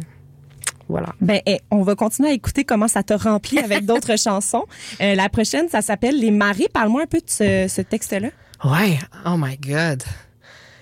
voilà 0.88 1.13
Ben, 1.19 1.39
eh, 1.45 1.60
on 1.71 1.82
va 1.82 1.95
continuer 1.95 2.30
à 2.30 2.34
écouter 2.34 2.63
comment 2.63 2.88
ça 2.88 3.04
te 3.04 3.13
remplit 3.13 3.60
avec 3.60 3.86
d'autres 3.86 4.17
chansons. 4.23 4.65
Euh, 5.02 5.15
la 5.15 5.30
prochaine, 5.30 5.69
ça 5.69 5.82
s'appelle 5.82 6.19
Les 6.19 6.30
marées. 6.30 6.67
Parle-moi 6.71 7.04
un 7.04 7.08
peu 7.08 7.19
de 7.19 7.30
ce, 7.30 7.67
ce 7.67 7.82
texte-là. 7.82 8.30
ouais 8.65 8.99
oh 9.26 9.36
my 9.38 9.58
god 9.58 10.04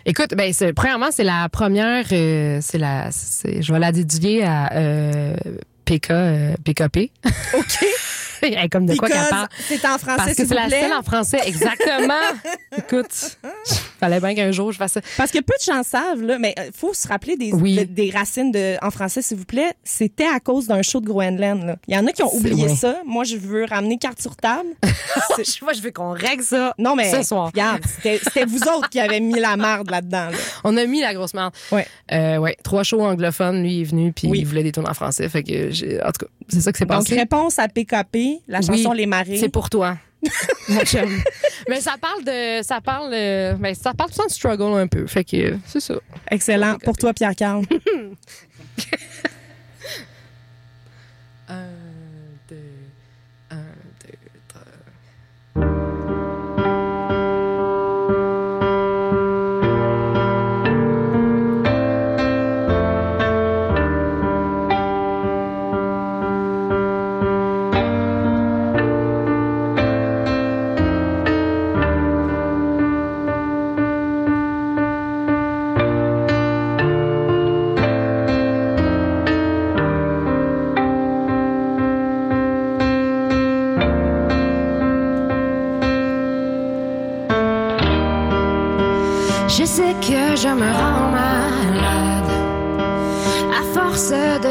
Écoute, 0.05 0.33
ben 0.35 0.51
premièrement, 0.75 1.09
c'est 1.11 1.23
la 1.23 1.47
première, 1.49 2.05
euh, 2.11 2.57
c'est 2.61 2.79
la, 2.79 3.09
je 3.11 3.71
vais 3.71 3.77
la 3.79 3.91
dédier 3.91 4.43
à 4.43 4.73
euh, 4.73 5.35
PK, 5.85 6.11
euh, 6.11 6.53
PKP. 6.63 7.11
OK. 7.53 7.85
Comme 8.71 8.87
de 8.87 8.95
quoi 8.95 9.07
qu'elle 9.07 9.29
parle. 9.29 9.47
c'est 9.67 9.85
en 9.85 9.99
français, 9.99 10.17
Parce 10.17 10.33
que 10.33 10.47
c'est 10.47 10.55
la 10.55 10.67
seule 10.67 10.93
en 10.93 11.03
français, 11.03 11.37
exactement. 11.45 12.13
Écoute, 12.75 13.37
fallait 13.99 14.19
bien 14.19 14.33
qu'un 14.33 14.51
jour 14.51 14.71
je 14.71 14.77
fasse 14.77 14.93
ça. 14.93 15.01
Parce 15.15 15.29
que 15.31 15.37
peu 15.39 15.53
de 15.59 15.63
gens 15.63 15.83
savent, 15.83 16.23
là, 16.23 16.39
mais 16.39 16.55
il 16.57 16.71
faut 16.75 16.91
se 16.93 17.07
rappeler 17.07 17.37
des, 17.37 17.51
Oui. 17.53 17.75
de- 17.75 17.83
des 17.83 18.09
racines 18.09 18.51
de, 18.51 18.77
en 18.83 18.89
français, 18.89 19.21
s'il 19.21 19.37
vous 19.37 19.45
plaît. 19.45 19.73
C'était 19.83 20.25
à 20.25 20.39
cause 20.39 20.65
d'un 20.65 20.81
show 20.81 20.99
de 21.01 21.05
Groenland. 21.05 21.63
là. 21.63 21.75
Il 21.87 21.93
y 21.93 21.97
en 21.99 22.07
a 22.07 22.11
qui 22.11 22.23
ont 22.23 22.33
oublié 22.33 22.67
ça. 22.69 22.97
Moi, 23.05 23.25
je 23.25 23.35
veux 23.37 23.65
ramener 23.65 23.99
carte 23.99 24.19
sur 24.19 24.35
table. 24.35 24.69
Moi, 25.61 25.73
je 25.73 25.81
veux 25.81 25.91
qu'on 25.91 26.11
règle 26.11 26.43
ça. 26.43 26.73
non, 26.79 26.95
mais 26.95 27.11
Ce 27.11 27.21
soir. 27.21 27.47
regarde, 27.47 27.83
c'était 28.01 28.45
vous 28.45 28.61
autres 28.75 28.89
qui 28.89 28.99
avez 28.99 29.19
mis 29.19 29.39
la 29.39 29.55
marde 29.55 29.91
là-dedans. 29.91 30.29
là. 30.31 30.37
On 30.63 30.75
a 30.77 30.85
mis 30.85 31.01
la 31.01 31.13
grosse 31.13 31.35
merde. 31.35 31.53
Ouais. 31.71 31.85
Euh, 32.11 32.37
ouais. 32.37 32.57
Trois 32.63 32.83
shows 32.83 33.01
anglophones. 33.01 33.61
Lui 33.61 33.81
est 33.81 33.85
venu, 33.85 34.11
puis 34.13 34.27
Oui. 34.29 34.39
il 34.39 34.45
voulait 34.47 34.63
des 34.63 34.71
tours 34.71 34.89
en 34.89 34.93
français. 34.95 35.29
Fait 35.29 35.43
que, 35.43 35.69
j'ai- 35.71 36.01
en 36.01 36.11
tout 36.11 36.25
cas, 36.25 36.31
c'est 36.49 36.61
ça 36.61 36.71
s'est 36.73 36.85
Donc, 36.85 36.99
passé. 36.99 37.15
réponse 37.17 37.59
à 37.59 37.67
PKP, 37.67 38.41
la 38.47 38.61
chanson 38.61 38.89
Oui, 38.91 38.97
Les 38.97 39.05
Marées. 39.05 39.37
C'est 39.37 39.49
pour 39.49 39.69
toi. 39.69 39.97
Mon 40.69 40.81
chum. 40.85 41.09
Mais 41.67 41.81
ça 41.81 41.95
parle 41.99 42.23
de. 42.23 42.61
Ça 42.63 42.79
parle. 42.79 43.11
euh, 43.13 43.53
ben, 43.53 43.73
ça 43.73 43.93
parle 43.93 44.11
tout 44.11 44.25
de 44.27 44.31
struggle 44.31 44.79
un 44.79 44.85
peu. 44.87 45.07
Fait 45.07 45.23
que, 45.23 45.57
c'est 45.65 45.79
ça. 45.79 45.95
Excellent. 46.29 46.77
Pour 46.83 46.95
toi, 46.95 47.11
Pierre-Carl. 47.13 47.63
Un, 51.49 51.53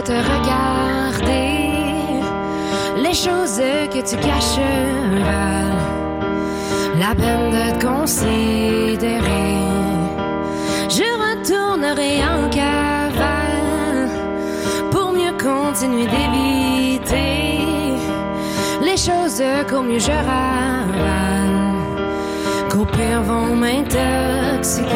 te 0.02 0.12
regarder. 0.12 1.70
Les 3.02 3.14
choses 3.14 3.60
que 3.92 4.00
tu 4.08 4.16
caches 4.16 4.60
la 6.98 7.14
peine 7.14 7.50
de 7.50 7.78
te 7.78 7.86
considérer. 7.86 9.58
Je 10.88 11.08
retournerai 11.24 12.22
en 12.22 12.48
cavale 12.50 14.10
pour 14.90 15.12
mieux 15.12 15.32
continuer 15.32 16.06
d'éviter 16.06 17.50
les 18.82 18.96
choses 18.96 19.42
qu'au 19.68 19.82
mieux 19.82 19.98
je 19.98 20.10
ravale, 20.10 21.60
qu'au 22.70 22.84
pire 22.84 23.22
vont 23.22 23.54
m'intoxiquer. 23.56 24.86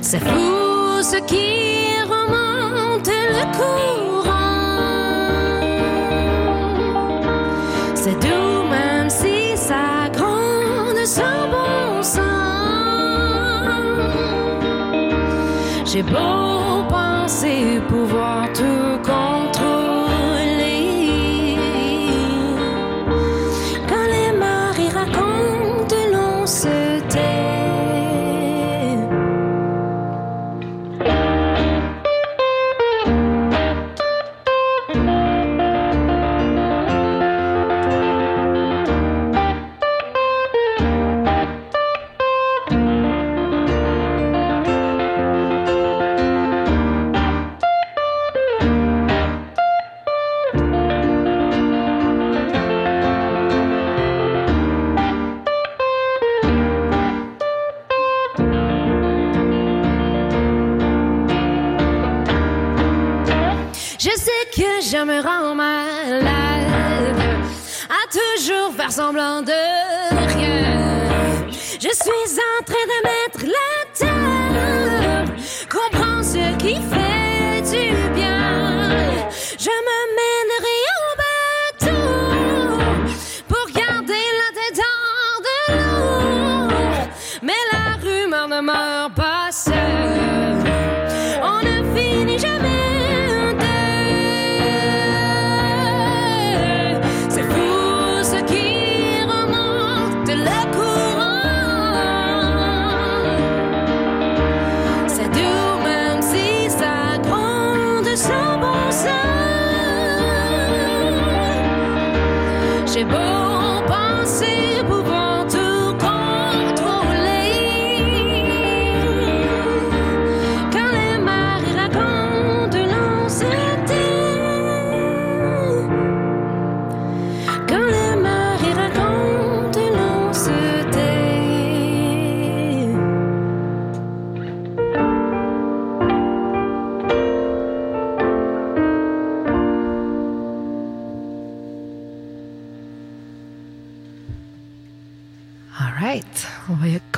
C'est 0.00 0.20
fou 0.20 0.51
ce 1.12 1.18
qui 1.18 2.00
remonte 2.14 3.12
le 3.38 3.44
courant. 3.58 4.30
C'est 7.94 8.18
doux 8.24 8.62
même 8.70 9.10
si 9.10 9.54
ça 9.56 10.08
gronde 10.16 11.04
sans 11.04 11.48
bon 11.54 12.02
sens. 12.02 12.22
J'ai 15.84 16.02
beau 16.02 16.41
Je 72.04 72.10
suis 72.10 72.40
en 72.40 72.64
train 72.64 72.74
de 72.74 73.01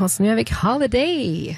Constantinovic 0.04 0.50
Holiday. 0.50 1.56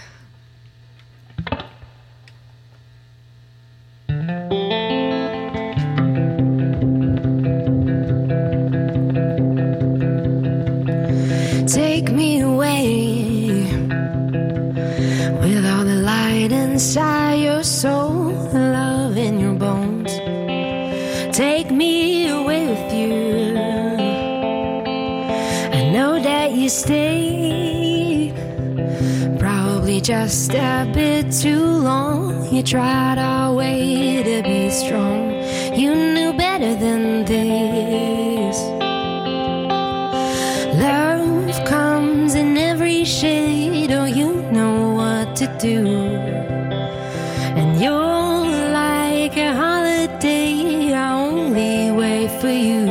the 50.06 50.18
day 50.18 50.92
I 50.94 51.12
only 51.12 51.90
wait 51.90 52.30
for 52.40 52.48
you, 52.48 52.86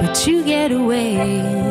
but 0.00 0.26
you 0.26 0.44
get 0.44 0.72
away. 0.72 1.63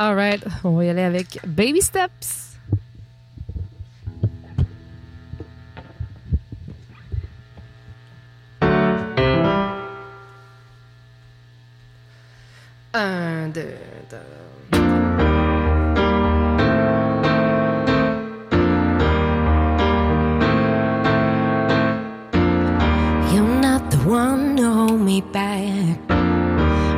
All 0.00 0.14
right, 0.14 0.40
on 0.62 0.76
va 0.76 0.84
y 0.84 0.90
aller 0.90 1.02
avec 1.02 1.40
Baby 1.44 1.80
Steps. 1.80 2.56
Un, 12.94 13.48
deux, 13.48 13.74
trois. 14.08 14.20
You're 23.32 23.60
not 23.60 23.90
the 23.90 23.98
one 24.06 24.54
to 24.58 24.62
hold 24.62 25.00
me 25.00 25.22
back. 25.32 25.98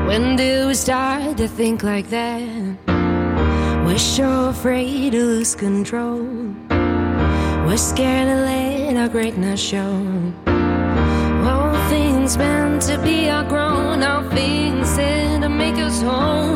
When 0.07 0.37
do 0.37 0.67
we 0.67 0.75
start 0.75 1.39
to 1.39 1.49
think 1.49 1.83
like 1.83 2.11
that? 2.11 2.90
So 4.01 4.49
afraid 4.49 5.13
to 5.13 5.25
lose 5.25 5.55
control. 5.55 6.25
We're 7.67 7.77
scared 7.77 8.29
to 8.29 8.37
let 8.45 8.97
our 8.97 9.09
greatness 9.09 9.61
show. 9.61 9.93
All 11.45 11.89
things 11.91 12.37
meant 12.39 12.81
to 12.83 12.99
be 13.03 13.29
are 13.29 13.45
grown, 13.45 14.03
all 14.03 14.29
things 14.31 14.89
said 14.89 15.43
to 15.43 15.51
make 15.51 15.77
us 15.77 16.01
whole. 16.01 16.50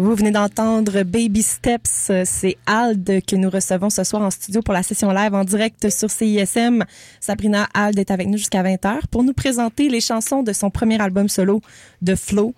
Vous 0.00 0.14
venez 0.14 0.30
d'entendre 0.30 1.02
Baby 1.02 1.42
Steps. 1.42 2.12
C'est 2.24 2.56
Ald 2.66 3.04
que 3.26 3.34
nous 3.34 3.50
recevons 3.50 3.90
ce 3.90 4.04
soir 4.04 4.22
en 4.22 4.30
studio 4.30 4.62
pour 4.62 4.72
la 4.72 4.84
session 4.84 5.10
live 5.10 5.34
en 5.34 5.42
direct 5.42 5.90
sur 5.90 6.08
CISM. 6.08 6.84
Sabrina 7.18 7.68
Ald 7.74 7.98
est 7.98 8.12
avec 8.12 8.28
nous 8.28 8.38
jusqu'à 8.38 8.62
20h 8.62 9.08
pour 9.10 9.24
nous 9.24 9.32
présenter 9.32 9.88
les 9.88 10.00
chansons 10.00 10.44
de 10.44 10.52
son 10.52 10.70
premier 10.70 11.00
album 11.00 11.28
solo 11.28 11.60
de 12.00 12.14
Flow. 12.14 12.54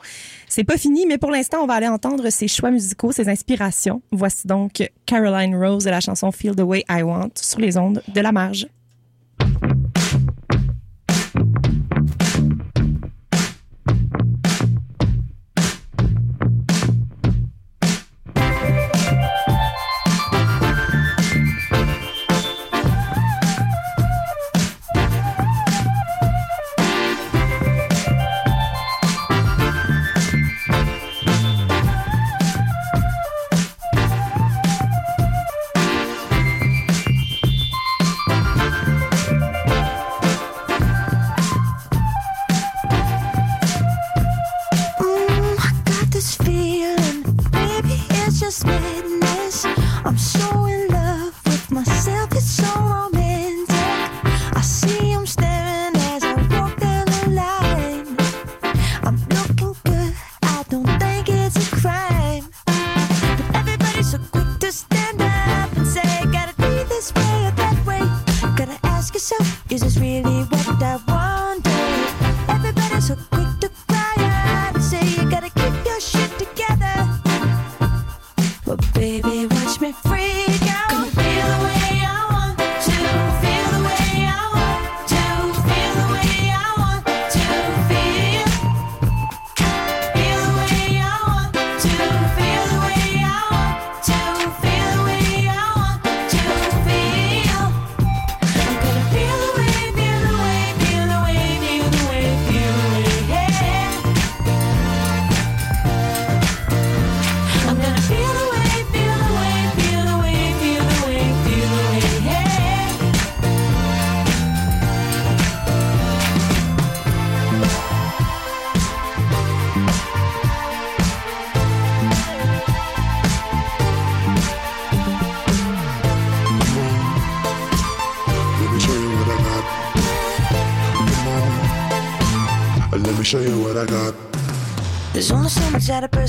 C'est 0.48 0.64
pas 0.64 0.76
fini, 0.76 1.06
mais 1.06 1.16
pour 1.16 1.30
l'instant, 1.30 1.62
on 1.62 1.66
va 1.66 1.74
aller 1.74 1.88
entendre 1.88 2.28
ses 2.28 2.46
choix 2.46 2.70
musicaux, 2.70 3.10
ses 3.10 3.30
inspirations. 3.30 4.02
Voici 4.12 4.46
donc 4.46 4.86
Caroline 5.06 5.56
Rose 5.56 5.86
et 5.86 5.90
la 5.90 6.00
chanson 6.00 6.30
Feel 6.32 6.54
the 6.54 6.60
Way 6.60 6.84
I 6.90 7.02
Want 7.02 7.30
sur 7.36 7.58
les 7.58 7.78
ondes 7.78 8.02
de 8.06 8.20
la 8.20 8.32
marge. 8.32 8.66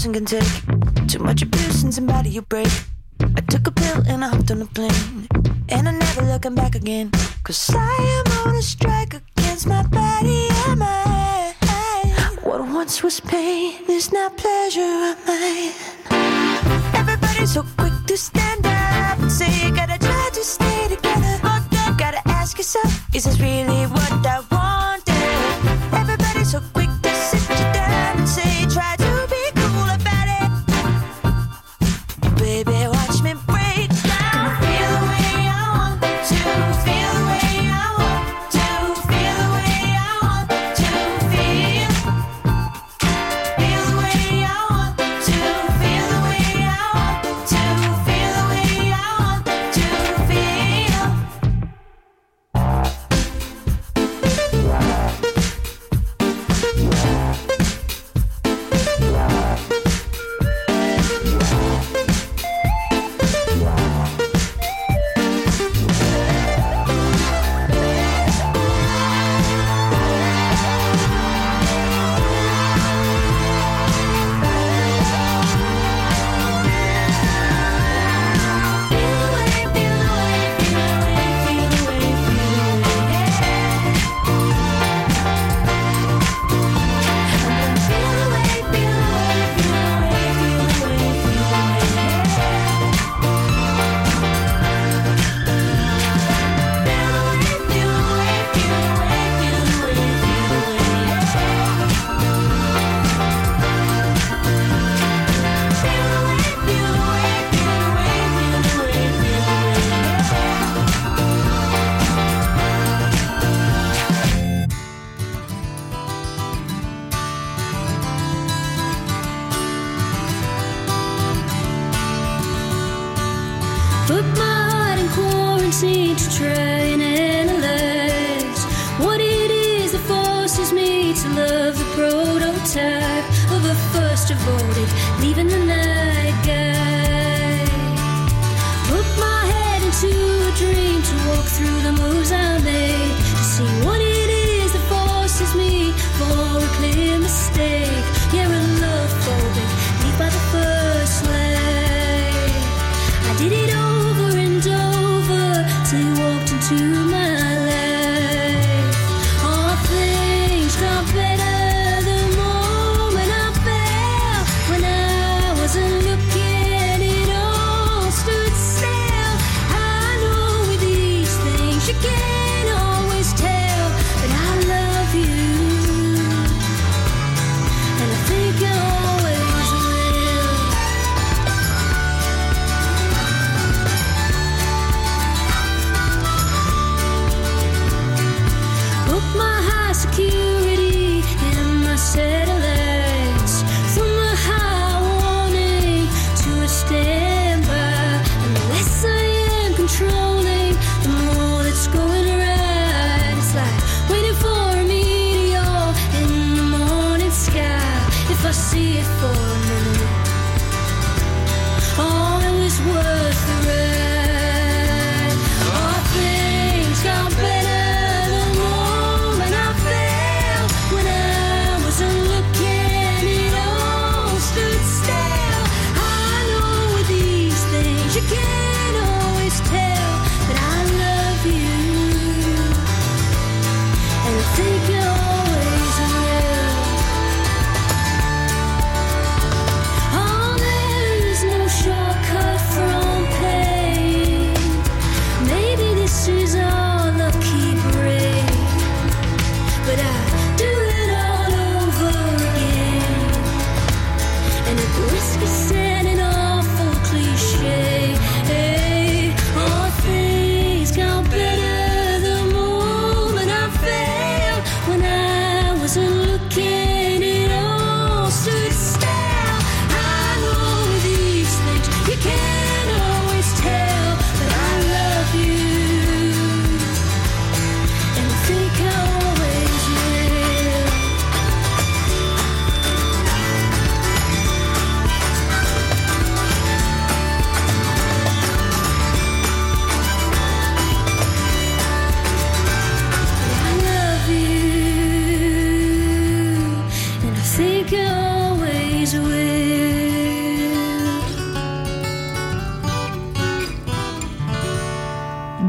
person 0.01 0.13
can 0.13 0.25
take. 0.25 1.07
Too 1.07 1.19
much 1.19 1.43
abuse 1.43 1.83
and 1.83 1.93
somebody 1.93 2.29
you 2.31 2.41
break. 2.41 2.71
I 3.19 3.41
took 3.41 3.67
a 3.67 3.71
pill 3.71 4.01
and 4.07 4.25
I 4.25 4.29
hopped 4.29 4.49
on 4.49 4.61
a 4.63 4.65
plane. 4.65 5.27
And 5.69 5.87
I'm 5.87 5.99
never 5.99 6.23
looking 6.23 6.55
back 6.55 6.73
again. 6.73 7.11
Cause 7.43 7.69
I 7.71 7.95
am 8.17 8.47
on 8.47 8.55
a 8.55 8.61
strike 8.63 9.13
against 9.13 9.67
my 9.67 9.83
body 9.83 10.47
and 10.65 10.79
my 10.79 11.53
head. 11.61 12.39
What 12.43 12.61
once 12.61 13.03
was 13.03 13.19
pain 13.19 13.75
is 13.89 14.11
now 14.11 14.29
pleasure 14.29 15.11
of 15.11 15.17
mine. 15.27 15.71
Everybody's 16.95 17.53
so 17.53 17.63
quick 17.77 17.93
to 18.07 18.17
stand 18.17 18.65
up 18.65 19.19
and 19.19 19.31
say, 19.31 19.51
you 19.63 19.75
gotta 19.75 19.99
try 19.99 20.29
to 20.33 20.43
stay 20.43 20.87
together. 20.95 21.39
But 21.43 21.61
gotta 21.97 22.27
ask 22.27 22.57
yourself, 22.57 22.91
is 23.13 23.25
this 23.25 23.39
really 23.39 23.85
what? 23.85 24.10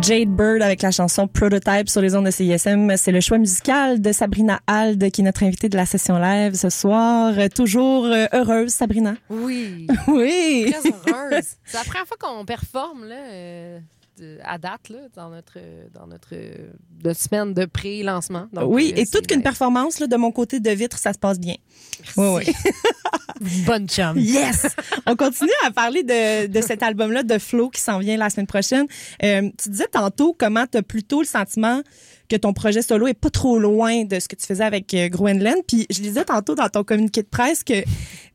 Jade 0.02 0.30
Bird 0.30 0.62
avec 0.62 0.82
la 0.82 0.90
chanson 0.90 1.28
Prototype 1.28 1.88
sur 1.88 2.00
les 2.00 2.16
ondes 2.16 2.26
de 2.26 2.32
CISM. 2.32 2.96
C'est 2.96 3.12
le 3.12 3.20
choix 3.20 3.38
musical 3.38 4.00
de 4.00 4.10
Sabrina 4.10 4.58
Alde 4.66 5.10
qui 5.12 5.20
est 5.20 5.24
notre 5.24 5.44
invitée 5.44 5.68
de 5.68 5.76
la 5.76 5.86
session 5.86 6.18
live 6.18 6.54
ce 6.54 6.70
soir. 6.70 7.32
Toujours 7.54 8.06
euh, 8.06 8.26
heureuse, 8.32 8.70
Sabrina. 8.70 9.14
Oui. 9.30 9.86
Oui. 10.08 10.72
Très 10.72 10.90
heureuse. 10.90 11.46
C'est 11.64 11.76
la 11.76 11.84
première 11.84 12.06
fois 12.06 12.16
qu'on 12.18 12.44
performe 12.44 13.04
là, 13.04 13.14
euh, 13.30 13.78
de- 14.18 14.38
à 14.44 14.58
date 14.58 14.88
là, 14.88 14.98
dans 15.14 15.30
notre 15.30 15.58
dans 15.94 16.06
notre, 16.06 16.34
notre 17.04 17.20
semaine 17.20 17.54
de 17.54 17.64
pré-lancement. 17.64 18.46
Oui, 18.64 18.92
euh, 18.96 19.00
et 19.00 19.06
toute 19.06 19.26
qu'une 19.26 19.42
performance 19.42 19.98
là, 20.00 20.06
de 20.06 20.16
mon 20.16 20.32
côté 20.32 20.60
de 20.60 20.70
vitre, 20.70 20.98
ça 20.98 21.12
se 21.12 21.18
passe 21.18 21.38
bien. 21.40 21.56
Oui, 22.16 22.26
oui. 22.46 22.52
Bonne 23.66 23.88
chum. 23.88 24.16
Yes! 24.18 24.66
On 25.06 25.16
continue 25.16 25.50
à 25.66 25.70
parler 25.70 26.02
de, 26.04 26.46
de 26.46 26.60
cet 26.60 26.82
album-là, 26.82 27.22
de 27.24 27.38
Flow, 27.38 27.70
qui 27.70 27.80
s'en 27.80 27.98
vient 27.98 28.16
la 28.16 28.30
semaine 28.30 28.46
prochaine. 28.46 28.86
Euh, 29.22 29.50
tu 29.62 29.68
disais 29.70 29.88
tantôt 29.90 30.34
comment 30.38 30.66
tu 30.70 30.78
as 30.78 30.82
plutôt 30.82 31.20
le 31.22 31.26
sentiment 31.26 31.80
que 32.32 32.36
ton 32.40 32.52
projet 32.54 32.80
solo 32.82 33.06
est 33.06 33.14
pas 33.14 33.30
trop 33.30 33.58
loin 33.58 34.04
de 34.04 34.18
ce 34.18 34.26
que 34.28 34.36
tu 34.36 34.46
faisais 34.46 34.64
avec 34.64 34.92
euh, 34.94 35.08
Groenland. 35.08 35.58
Puis 35.68 35.86
je 35.90 36.00
disais 36.00 36.24
tantôt 36.24 36.54
dans 36.54 36.68
ton 36.68 36.82
communiqué 36.82 37.22
de 37.22 37.26
presse 37.28 37.62
que, 37.62 37.82
tu 37.82 37.86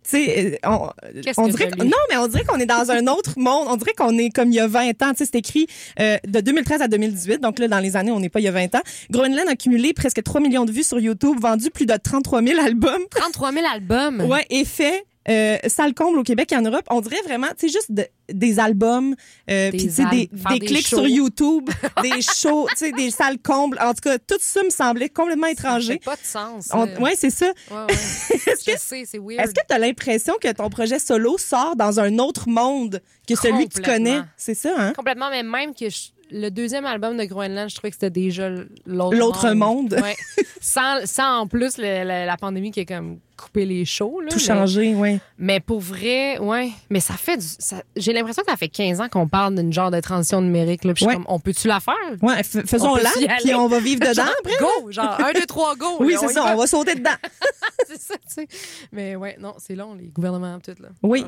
sais, 0.04 0.60
euh, 0.64 0.70
on, 0.70 0.90
on 1.38 1.48
dirait 1.48 1.70
que- 1.72 1.84
non, 1.84 1.98
mais 2.10 2.18
on 2.18 2.28
dirait 2.28 2.44
qu'on 2.46 2.60
est 2.60 2.66
dans 2.68 2.92
un 2.92 3.08
autre 3.08 3.34
monde. 3.38 3.68
On 3.70 3.76
dirait 3.76 3.94
qu'on 3.98 4.18
est 4.18 4.30
comme 4.30 4.50
il 4.50 4.56
y 4.56 4.60
a 4.60 4.68
20 4.68 5.02
ans. 5.02 5.12
Tu 5.12 5.18
sais, 5.18 5.30
c'est 5.32 5.36
écrit 5.40 5.66
euh, 6.00 6.18
de 6.28 6.40
2013 6.42 6.82
à 6.82 6.88
2018. 6.88 7.40
Donc 7.42 7.58
là, 7.60 7.68
dans 7.68 7.80
les 7.80 7.96
années, 7.96 8.12
on 8.12 8.20
n'est 8.20 8.30
pas 8.30 8.40
il 8.40 8.44
y 8.44 8.48
a 8.48 8.52
20 8.52 8.76
ans. 8.76 8.82
Groenland 9.10 9.48
a 9.48 9.56
cumulé 9.56 9.94
presque 9.94 10.22
3 10.22 10.40
millions 10.42 10.66
de 10.66 10.72
vues 10.72 10.84
sur 10.84 11.00
YouTube, 11.00 11.38
vendu 11.42 11.70
plus 11.72 11.86
de 11.88 11.96
33 11.96 12.44
000 12.44 12.62
albums. 12.64 13.02
33 13.10 13.52
000 13.52 13.66
albums? 13.74 14.22
Ouais, 14.30 14.46
et 14.52 14.64
fait 14.64 15.04
euh, 15.30 15.58
salle 15.68 15.94
comble 15.94 16.20
au 16.20 16.24
Québec 16.24 16.52
et 16.52 16.56
en 16.58 16.62
Europe. 16.62 16.86
On 16.90 17.02
dirait 17.02 17.22
vraiment, 17.26 17.48
tu 17.58 17.68
sais, 17.68 17.74
juste 17.74 17.92
de- 17.92 18.08
des 18.32 18.60
albums, 18.60 19.16
euh, 19.50 19.72
Des 19.72 19.78
puis 19.78 19.88
tu 19.88 19.94
sais, 19.94 20.04
al- 20.04 20.10
des, 20.12 20.30
faire 20.36 20.52
des 20.54 20.60
des 20.60 20.66
clics 20.66 20.88
shows. 20.88 20.98
sur 20.98 21.08
YouTube, 21.08 21.70
des 22.04 22.22
shows, 22.22 22.68
tu 22.72 22.78
sais, 22.78 22.92
des 22.92 23.10
salles 23.12 23.38
combles. 23.40 23.78
En 23.82 23.94
tout 23.94 24.02
cas, 24.02 24.18
tout 24.18 24.38
ça 24.40 24.64
me 24.64 24.70
semblait 24.70 25.10
complètement 25.10 25.48
Ça 25.48 25.54
fait 25.56 25.60
étranger. 25.62 26.00
pas 26.04 26.16
de 26.16 26.22
sens. 26.24 26.70
On- 26.74 26.88
ouais, 27.02 27.16
c'est 27.16 27.30
ça. 27.30 27.48
Ouais, 27.72 27.78
ouais. 27.78 27.86
Est-ce 28.48 28.66
que 28.66 28.78
c'est 29.06 29.18
weird. 29.20 29.40
est-ce 29.42 29.54
que 29.54 29.62
tu 29.68 29.74
as 29.74 29.80
l'impression 29.80 30.34
que 30.42 30.52
ton 30.52 30.70
projet 30.70 31.00
solo 31.00 31.38
sort 31.38 31.76
dans 31.76 32.00
un 32.00 32.18
autre 32.20 32.50
monde 32.50 33.02
que 33.28 33.36
celui 33.36 33.68
que 33.68 33.76
tu 33.76 33.82
connais? 33.82 34.20
C'est 34.38 34.54
ça, 34.56 34.74
hein? 34.78 34.94
Complètement, 34.94 35.30
mais 35.30 35.44
même 35.44 35.74
que 35.76 35.90
je- 35.90 36.10
le 36.30 36.50
deuxième 36.50 36.86
album 36.86 37.16
de 37.18 37.24
Groenland, 37.24 37.70
je 37.70 37.76
trouvais 37.76 37.90
que 37.92 37.96
c'était 37.96 38.10
déjà 38.10 38.50
l'autre 38.86 39.16
L'autre 39.18 39.52
monde. 39.54 39.94
Ouais. 40.02 40.16
sans, 40.62 41.06
sans 41.06 41.40
en 41.42 41.48
plus 41.48 41.78
le- 41.78 42.04
la, 42.04 42.26
la 42.26 42.38
pandémie 42.38 42.72
qui 42.72 42.82
a 42.82 42.86
comme 42.86 43.20
coupé 43.38 43.66
les 43.66 43.86
shows. 43.86 44.20
Là, 44.22 44.30
Tout 44.30 44.38
mais, 44.38 44.44
changé, 44.44 44.94
oui. 44.96 45.20
mais 45.38 45.60
pour 45.60 45.80
vrai, 45.80 46.38
ouais. 46.40 46.72
Mais 46.90 47.00
ça 47.00 47.14
fait 47.14 47.38
du. 47.38 47.46
ça- 47.60 47.84
J'ai 47.96 48.12
l'impression 48.14 48.44
que 48.44 48.50
ça 48.52 48.58
fait 48.58 48.68
15 48.68 49.00
ans 49.00 49.08
qu'on 49.10 49.28
parle 49.28 49.56
d'une 49.56 49.72
genre 49.72 49.92
de 49.92 50.00
transition 50.02 50.42
numérique. 50.42 50.84
Là, 50.84 50.94
puis 50.94 51.06
je 51.06 51.10
suis 51.10 51.16
Ouais. 51.18 51.24
comme, 51.24 51.26
on 51.34 51.40
peut-tu 51.40 51.68
la 51.68 51.80
faire? 51.80 51.94
Ouais, 52.22 52.42
f- 52.42 52.66
faisons-la, 52.68 53.10
puis 53.42 53.54
on 53.54 53.68
va 53.68 53.80
vivre 53.80 54.00
dedans 54.02 54.14
Genre, 54.14 54.34
après. 54.40 54.58
Go! 54.60 54.92
Genre, 54.92 55.18
un, 55.22 55.32
deux, 55.34 55.46
trois, 55.46 55.76
go! 55.76 55.86
Oui, 56.00 56.16
c'est 56.20 56.28
ça, 56.30 56.44
va. 56.44 56.54
on 56.56 56.58
va 56.58 56.68
sauter 56.68 56.96
dedans. 56.96 57.12
c'est 57.88 58.02
ça, 58.02 58.16
tu 58.16 58.22
sais. 58.28 58.48
Mais 58.92 59.16
ouais, 59.16 59.38
non, 59.40 59.54
c'est 59.60 59.76
long, 59.76 59.94
les 59.94 60.08
gouvernements, 60.08 60.60
tout, 60.60 60.74
là. 60.82 60.90
Oui. 61.04 61.24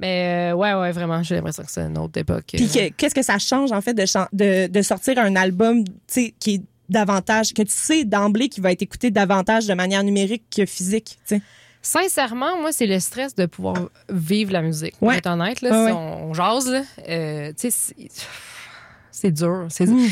Mais 0.00 0.50
euh, 0.52 0.56
ouais, 0.56 0.74
ouais, 0.74 0.92
vraiment, 0.92 1.22
j'ai 1.22 1.34
l'impression 1.36 1.62
que 1.62 1.70
c'est 1.70 1.82
une 1.82 1.98
autre 1.98 2.18
époque. 2.18 2.44
Puis 2.52 2.64
euh, 2.76 2.88
que- 2.88 2.94
qu'est-ce 2.94 3.14
que 3.14 3.22
ça 3.22 3.38
change, 3.38 3.72
en 3.72 3.80
fait, 3.80 3.94
de, 3.94 4.04
de, 4.32 4.66
de 4.68 4.82
sortir 4.82 5.18
un 5.18 5.36
album, 5.36 5.84
tu 5.84 5.92
sais, 6.06 6.34
qui 6.38 6.54
est 6.54 6.62
davantage, 6.92 7.52
que 7.54 7.62
tu 7.62 7.72
sais 7.72 8.04
d'emblée 8.04 8.48
qu'il 8.48 8.62
va 8.62 8.70
être 8.72 8.82
écouté 8.82 9.10
davantage 9.10 9.66
de 9.66 9.74
manière 9.74 10.04
numérique 10.04 10.44
que 10.54 10.64
physique, 10.66 11.18
tu 11.26 11.36
sais. 11.36 11.42
Sincèrement, 11.84 12.60
moi, 12.60 12.70
c'est 12.70 12.86
le 12.86 13.00
stress 13.00 13.34
de 13.34 13.46
pouvoir 13.46 13.74
vivre 14.08 14.52
la 14.52 14.62
musique. 14.62 14.96
Pour 14.98 15.08
Ouais. 15.08 15.18
être 15.18 15.26
honnête, 15.26 15.62
là, 15.62 15.70
Ouais, 15.70 15.76
si 15.90 15.92
ouais. 15.92 15.98
on, 15.98 16.30
on 16.30 16.34
jase, 16.34 16.84
euh, 17.08 17.52
c'est- 17.56 19.30
dur. 19.32 19.66
Mm. 19.80 20.06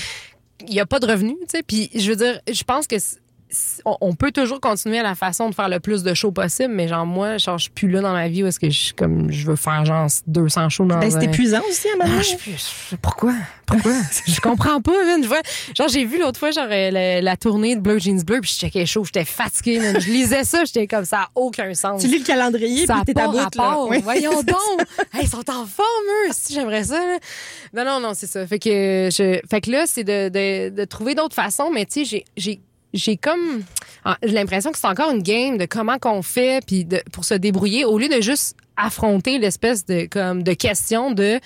Il 0.67 0.71
n'y 0.75 0.81
a 0.81 0.87
pas 0.87 0.99
de 0.99 1.07
revenus, 1.07 1.37
tu 1.43 1.47
sais. 1.59 1.63
Puis, 1.63 1.89
je 1.95 2.11
veux 2.11 2.17
dire, 2.17 2.41
je 2.53 2.63
pense 2.65 2.87
que 2.89 2.97
on, 3.85 4.15
peut 4.15 4.31
toujours 4.33 4.61
continuer 4.61 4.99
à 4.99 5.03
la 5.03 5.15
façon 5.15 5.51
de 5.51 5.55
faire 5.55 5.69
le 5.69 5.81
plus 5.81 6.03
de 6.03 6.15
shows 6.15 6.33
possible, 6.33 6.73
mais 6.73 6.89
genre, 6.89 7.07
moi, 7.07 7.39
genre, 7.39 7.59
je 7.59 7.65
suis 7.65 7.71
plus 7.71 7.91
là 7.91 8.01
dans 8.01 8.13
ma 8.13 8.29
vie 8.29 8.43
où 8.43 8.47
est-ce 8.47 8.61
que 8.61 8.71
je, 8.71 8.93
comme, 8.95 9.31
je 9.31 9.47
veux 9.47 9.57
faire 9.57 9.85
genre 9.85 10.07
200 10.27 10.69
shows 10.69 10.85
dans 10.87 10.99
Ben, 10.99 11.11
c'est 11.11 11.19
un- 11.19 11.21
épuisant 11.23 11.61
aussi, 11.69 11.89
à 11.89 11.97
moment 12.05 12.19
ah, 12.19 12.23
je, 12.23 12.97
pourquoi? 12.97 13.33
Pourquoi? 13.67 13.93
je 14.27 14.41
comprends 14.41 14.81
pas, 14.81 15.05
man. 15.05 15.23
Je 15.23 15.29
vois, 15.29 15.41
genre, 15.77 15.89
j'ai 15.89 16.05
vu 16.05 16.19
l'autre 16.21 16.39
fois, 16.39 16.51
genre, 16.51 16.69
euh, 16.71 16.91
la, 16.91 17.21
la 17.21 17.37
tournée 17.37 17.77
de 17.77 17.81
Bleu 17.81 17.99
Jeans 17.99 18.23
Bleu, 18.23 18.41
puis 18.41 18.51
je 18.53 18.59
checkais 18.59 18.87
chaud, 18.87 19.05
j'étais 19.05 19.25
fatiguée, 19.25 19.81
man. 19.81 20.01
Je 20.01 20.11
lisais 20.11 20.45
ça, 20.45 20.65
j'étais 20.65 20.87
comme 20.87 21.05
ça, 21.05 21.23
a 21.23 21.29
aucun 21.35 21.73
sens. 21.75 22.03
Tu 22.03 22.09
lis 22.09 22.19
le 22.19 22.25
calendrier, 22.25 22.87
ça 22.87 23.03
puis 23.05 23.15
t'es 23.15 23.21
à 23.21 23.27
bout, 23.29 23.37
là. 23.37 23.45
rapport. 23.45 23.89
Oui. 23.89 24.01
Voyons 24.03 24.43
donc. 24.43 24.87
Hey, 25.13 25.23
ils 25.25 25.29
sont 25.29 25.49
en 25.51 25.67
forme, 25.67 26.07
eux. 26.27 26.31
Si 26.33 26.55
j'aimerais 26.55 26.85
ça. 26.85 26.99
là. 26.99 27.19
Non, 27.73 27.85
non, 27.85 28.01
non, 28.01 28.15
c'est 28.15 28.27
ça. 28.27 28.47
Fait 28.47 28.59
que, 28.59 29.09
je, 29.13 29.41
fait 29.49 29.61
que 29.61 29.71
là, 29.71 29.85
c'est 29.87 30.05
de, 30.05 30.29
de, 30.29 30.75
de 30.75 30.85
trouver 30.85 31.15
d'autres 31.15 31.35
façons, 31.35 31.71
mais 31.71 31.87
tu 31.87 32.05
sais, 32.05 32.25
j'ai, 32.37 32.61
j'ai, 32.93 33.17
comme 33.17 33.63
ah, 34.05 34.17
j'ai 34.23 34.33
l'impression 34.33 34.73
que 34.73 34.79
c'est 34.79 34.87
encore 34.87 35.11
une 35.11 35.23
game 35.23 35.59
de 35.59 35.67
comment 35.67 35.99
qu'on 35.99 36.23
fait 36.23 36.65
puis 36.67 36.85
de, 36.85 37.03
pour 37.13 37.25
se 37.25 37.35
débrouiller 37.35 37.85
au 37.85 37.99
lieu 37.99 38.09
de 38.09 38.21
juste 38.21 38.57
affronter 38.77 39.39
l'espèce 39.39 39.85
de 39.85 40.07
comme 40.07 40.43
de 40.43 40.53
question 40.53 41.13
de 41.13 41.41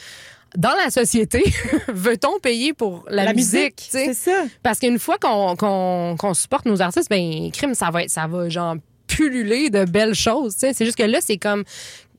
dans 0.56 0.74
la 0.84 0.90
société, 0.90 1.42
veut-on 1.88 2.38
payer 2.38 2.72
pour 2.72 3.04
la, 3.08 3.24
La 3.24 3.34
musique, 3.34 3.76
tu? 3.76 3.88
C'est 3.90 4.14
ça. 4.14 4.44
Parce 4.62 4.78
qu'une 4.78 5.00
fois 5.00 5.18
qu'on 5.18 5.56
qu'on 5.56 6.16
qu'on 6.16 6.34
supporte 6.34 6.66
nos 6.66 6.80
artistes, 6.80 7.10
ben 7.10 7.50
crime, 7.52 7.74
ça 7.74 7.90
va 7.90 8.04
être, 8.04 8.10
ça 8.10 8.28
va 8.28 8.48
genre 8.48 8.76
pulluler 9.08 9.70
de 9.70 9.84
belles 9.84 10.14
choses. 10.14 10.54
tu 10.54 10.60
sais? 10.60 10.72
C'est 10.72 10.84
juste 10.84 10.96
que 10.96 11.02
là, 11.02 11.18
c'est 11.20 11.38
comme 11.38 11.64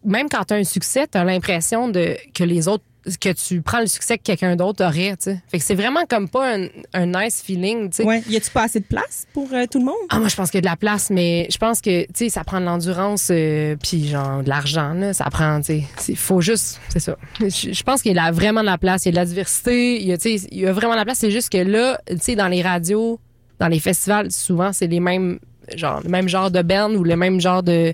même 0.04 0.30
quand 0.30 0.44
t'as 0.44 0.58
un 0.58 0.64
succès, 0.64 1.08
t'as 1.08 1.24
l'impression 1.24 1.88
de 1.88 2.18
que 2.34 2.44
les 2.44 2.68
autres 2.68 2.84
que 3.22 3.32
tu 3.34 3.62
prends 3.62 3.80
le 3.82 3.88
succès 3.88 4.18
que 4.18 4.24
quelqu'un 4.24 4.56
d'autre 4.56 4.84
aurait. 4.84 5.12
tu 5.18 5.32
sais. 5.32 5.42
Fait 5.48 5.60
que 5.60 5.64
c'est 5.64 5.76
vraiment 5.76 6.06
comme 6.10 6.28
pas 6.28 6.56
un, 6.58 6.68
un 6.94 7.06
nice 7.06 7.42
feeling. 7.42 7.90
tu 7.90 7.98
sais. 7.98 8.04
Ouais. 8.04 8.24
Y 8.28 8.38
a-tu 8.38 8.50
pas 8.52 8.64
assez 8.64 8.80
de 8.80 8.86
place 8.86 9.28
pour 9.34 9.48
euh, 9.54 9.66
tout 9.70 9.80
le 9.80 9.86
monde? 9.86 9.96
Ah, 10.10 10.20
moi, 10.20 10.28
je 10.28 10.36
pense 10.36 10.50
qu'il 10.50 10.58
y 10.58 10.60
a 10.60 10.62
de 10.62 10.66
la 10.68 10.76
place, 10.76 11.10
mais 11.10 11.48
je 11.52 11.58
pense 11.58 11.82
que, 11.82 12.04
tu 12.06 12.12
sais, 12.16 12.30
ça 12.30 12.44
prend 12.44 12.60
de 12.60 12.66
l'endurance, 12.66 13.28
euh, 13.32 13.76
puis 13.82 14.08
genre 14.08 14.42
de 14.44 14.50
l'argent, 14.50 14.94
là. 14.94 15.14
Ça 15.14 15.26
prend, 15.26 15.60
tu 15.62 15.82
sais, 15.98 16.10
il 16.10 16.18
faut 16.18 16.42
juste, 16.42 16.80
c'est 16.90 17.00
ça. 17.00 17.16
Je, 17.40 17.74
je 17.74 17.84
pense 17.84 18.02
qu'il 18.02 18.16
y 18.16 18.20
a 18.20 18.32
vraiment 18.32 18.62
de 18.62 18.66
la 18.66 18.78
place, 18.78 19.06
il 19.06 19.10
y 19.10 19.10
a 19.10 19.12
de 19.12 19.18
la 19.18 19.26
diversité, 19.26 20.02
il 20.02 20.08
y 20.08 20.12
a, 20.12 20.18
tu 20.18 20.38
sais, 20.38 20.48
il 20.52 20.60
y 20.60 20.66
a 20.68 20.74
vraiment 20.74 20.94
de 20.94 21.00
la 21.00 21.06
place. 21.06 21.20
C'est 21.20 21.32
juste 21.32 21.50
que 21.50 21.58
là, 21.60 22.00
tu 22.10 22.18
sais, 22.20 22.36
dans 22.36 22.48
les 22.48 22.62
radios, 22.62 23.20
dans 23.60 23.68
les 23.68 23.80
festivals, 23.80 24.32
souvent, 24.32 24.74
c'est 24.74 24.88
les 24.88 25.00
mêmes, 25.00 25.40
genre, 25.76 26.02
le 26.04 26.10
même 26.10 26.28
genre 26.28 26.50
de 26.52 26.62
band 26.62 26.92
ou 26.94 27.04
le 27.04 27.16
même 27.16 27.40
genre 27.40 27.64
de 27.64 27.94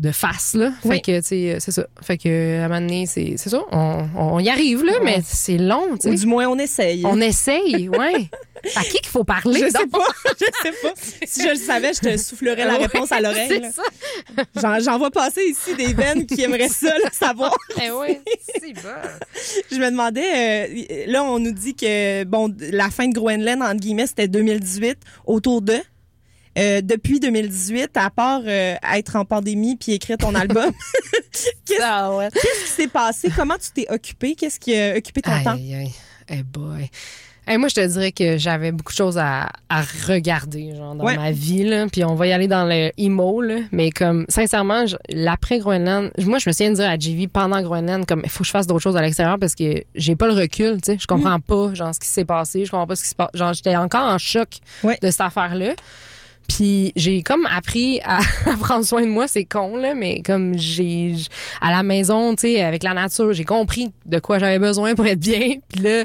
de 0.00 0.12
face 0.12 0.54
là 0.54 0.70
fait 0.82 0.88
Oui. 0.88 1.02
que 1.02 1.18
tu 1.20 1.26
sais 1.26 1.56
c'est 1.58 1.72
ça 1.72 1.86
fait 2.02 2.16
que 2.18 2.60
à 2.60 2.64
un 2.66 2.68
moment 2.68 2.80
donné 2.80 3.06
c'est 3.06 3.34
c'est 3.36 3.50
ça 3.50 3.62
on, 3.72 4.06
on 4.16 4.38
y 4.38 4.48
arrive 4.48 4.84
là 4.84 4.92
mais 5.02 5.20
c'est 5.24 5.58
long 5.58 5.96
tu 6.00 6.08
Ou 6.08 6.12
sais 6.12 6.14
du 6.14 6.26
moins, 6.26 6.46
on 6.48 6.58
essaye. 6.58 7.02
on 7.04 7.20
essaye 7.20 7.88
ouais 7.88 8.30
à 8.76 8.82
qui 8.82 8.98
qu'il 8.98 9.08
faut 9.08 9.24
parler 9.24 9.60
je 9.60 9.66
sais 9.66 9.78
donc? 9.86 9.90
pas. 9.90 10.06
Je 10.38 10.44
sais 10.62 10.72
pas. 10.82 10.92
Si 11.26 11.42
je 11.42 11.48
le 11.50 11.54
savais, 11.56 11.92
je 11.94 12.00
te 12.00 12.16
soufflerais 12.16 12.64
la 12.64 12.76
réponse 12.76 13.10
à 13.12 13.20
l'oreille. 13.20 13.62
J'en, 14.56 14.98
vois 14.98 15.10
passer 15.10 15.42
ici 15.44 15.74
des 15.76 15.94
bennes 15.94 16.26
qui 16.26 16.42
aimeraient 16.42 16.68
ça, 16.68 16.86
là, 16.98 17.08
savoir. 17.12 17.56
Eh 17.82 17.90
oui, 17.90 18.18
c'est 18.60 18.72
bon. 18.74 18.80
Je 19.70 19.76
me 19.78 19.90
demandais, 19.90 20.66
euh, 20.66 21.04
là, 21.06 21.24
on 21.24 21.38
nous 21.38 21.52
dit 21.52 21.74
que, 21.74 22.24
bon, 22.24 22.54
la 22.72 22.90
fin 22.90 23.08
de 23.08 23.14
Groenland, 23.14 23.62
entre 23.62 23.76
guillemets, 23.80 24.06
c'était 24.06 24.28
2018, 24.28 24.98
autour 25.26 25.62
de? 25.62 25.76
Euh, 26.58 26.80
depuis 26.82 27.20
2018, 27.20 27.90
à 27.96 28.10
part 28.10 28.40
euh, 28.46 28.74
être 28.94 29.16
en 29.16 29.24
pandémie 29.24 29.76
puis 29.76 29.92
écrire 29.92 30.16
ton 30.18 30.34
album, 30.34 30.72
qu'est-ce 31.64 31.80
Ah 31.82 32.14
ouais. 32.16 32.28
qu'est-ce 32.32 32.64
qui 32.64 32.70
s'est 32.82 32.88
passé? 32.88 33.30
Comment 33.34 33.54
tu 33.56 33.70
t'es 33.72 33.86
occupé? 33.92 34.34
Qu'est-ce 34.34 34.58
qui 34.58 34.76
a 34.76 34.96
occupé 34.96 35.22
ton 35.22 35.30
temps? 35.44 35.52
Aïe, 35.54 35.74
aïe. 35.74 35.92
Eh 36.28 36.42
boy. 36.42 36.90
Eh, 37.50 37.56
moi, 37.56 37.68
je 37.68 37.76
te 37.76 37.86
dirais 37.86 38.12
que 38.12 38.36
j'avais 38.36 38.72
beaucoup 38.72 38.92
de 38.92 38.96
choses 38.98 39.16
à, 39.16 39.48
à 39.70 39.82
regarder 40.06 40.74
genre, 40.76 40.94
dans 40.94 41.04
Ouais. 41.04 41.16
ma 41.16 41.30
vie. 41.30 41.64
Là. 41.64 41.86
Puis 41.90 42.04
on 42.04 42.14
va 42.14 42.26
y 42.26 42.32
aller 42.32 42.46
dans 42.46 42.66
le 42.66 42.90
emo. 42.98 43.40
Là. 43.40 43.60
Mais 43.72 43.90
comme, 43.90 44.26
sincèrement, 44.28 44.84
l'après-Groenland, 45.08 46.10
moi, 46.26 46.38
je 46.38 46.48
me 46.50 46.52
souviens 46.52 46.70
de 46.70 46.74
dire 46.76 46.90
à 46.90 46.98
JV 46.98 47.26
pendant 47.26 47.62
Groenland, 47.62 48.04
comme, 48.04 48.20
il 48.22 48.28
faut 48.28 48.40
que 48.40 48.46
je 48.46 48.50
fasse 48.50 48.66
d'autres 48.66 48.82
choses 48.82 48.96
à 48.98 49.00
l'extérieur 49.00 49.38
parce 49.38 49.54
que 49.54 49.82
j'ai 49.94 50.14
pas 50.14 50.26
le 50.26 50.34
recul. 50.34 50.78
tu 50.82 50.92
sais. 50.92 50.98
Je 51.00 51.06
comprends 51.06 51.40
pas 51.40 51.72
genre, 51.72 51.94
ce 51.94 52.00
qui 52.00 52.08
s'est 52.08 52.26
passé. 52.26 52.66
Je 52.66 52.70
comprends 52.70 52.86
pas 52.86 52.96
ce 52.96 53.02
qui 53.04 53.08
se 53.08 53.14
passe. 53.14 53.30
Genre, 53.32 53.54
j'étais 53.54 53.76
encore 53.76 54.04
en 54.12 54.18
choc 54.18 54.48
Ouais. 54.82 54.98
de 55.00 55.10
cette 55.10 55.22
affaire-là. 55.22 55.72
Puis 56.48 56.92
j'ai 56.96 57.22
comme 57.22 57.46
appris 57.46 58.00
à, 58.04 58.18
à 58.46 58.56
prendre 58.58 58.84
soin 58.84 59.02
de 59.02 59.08
moi, 59.08 59.28
c'est 59.28 59.44
con 59.44 59.76
là, 59.76 59.94
mais 59.94 60.22
comme 60.22 60.56
j'ai 60.58 61.14
à 61.60 61.70
la 61.70 61.82
maison, 61.82 62.34
tu 62.34 62.42
sais, 62.48 62.62
avec 62.62 62.82
la 62.82 62.94
nature, 62.94 63.32
j'ai 63.32 63.44
compris 63.44 63.92
de 64.06 64.18
quoi 64.18 64.38
j'avais 64.38 64.58
besoin 64.58 64.94
pour 64.94 65.06
être 65.06 65.20
bien. 65.20 65.56
Puis 65.68 65.82
là, 65.82 66.04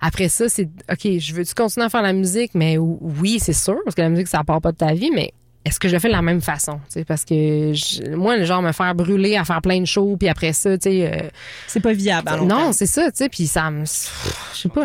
après 0.00 0.28
ça, 0.28 0.48
c'est 0.48 0.68
OK, 0.92 1.18
je 1.18 1.34
veux-tu 1.34 1.54
continuer 1.54 1.86
à 1.86 1.88
faire 1.88 2.02
la 2.02 2.12
musique? 2.12 2.52
Mais 2.54 2.78
ou- 2.78 2.98
oui, 3.00 3.38
c'est 3.40 3.52
sûr 3.54 3.78
parce 3.84 3.94
que 3.96 4.02
la 4.02 4.10
musique 4.10 4.28
ça 4.28 4.44
part 4.44 4.60
pas 4.60 4.72
de 4.72 4.76
ta 4.76 4.92
vie, 4.92 5.10
mais 5.12 5.32
est-ce 5.64 5.80
que 5.80 5.88
je 5.88 5.94
le 5.94 5.98
fais 5.98 6.08
de 6.08 6.12
la 6.12 6.22
même 6.22 6.40
façon, 6.40 6.74
tu 6.86 7.00
sais, 7.00 7.04
parce 7.04 7.24
que 7.24 7.72
je- 7.74 8.14
moi 8.14 8.36
le 8.36 8.44
genre 8.44 8.62
me 8.62 8.72
faire 8.72 8.94
brûler 8.94 9.36
à 9.36 9.44
faire 9.44 9.60
plein 9.60 9.80
de 9.80 9.86
shows 9.86 10.16
puis 10.16 10.28
après 10.28 10.52
ça, 10.52 10.78
tu 10.78 10.90
sais 10.90 11.10
euh, 11.12 11.28
C'est 11.66 11.80
pas 11.80 11.92
viable. 11.92 12.28
à 12.28 12.36
long 12.36 12.46
non, 12.46 12.72
c'est 12.72 12.86
ça, 12.86 13.10
tu 13.10 13.16
sais, 13.18 13.28
puis 13.28 13.46
ça 13.46 13.70
me 13.70 13.84
je 13.84 14.60
sais 14.62 14.68
pas, 14.68 14.84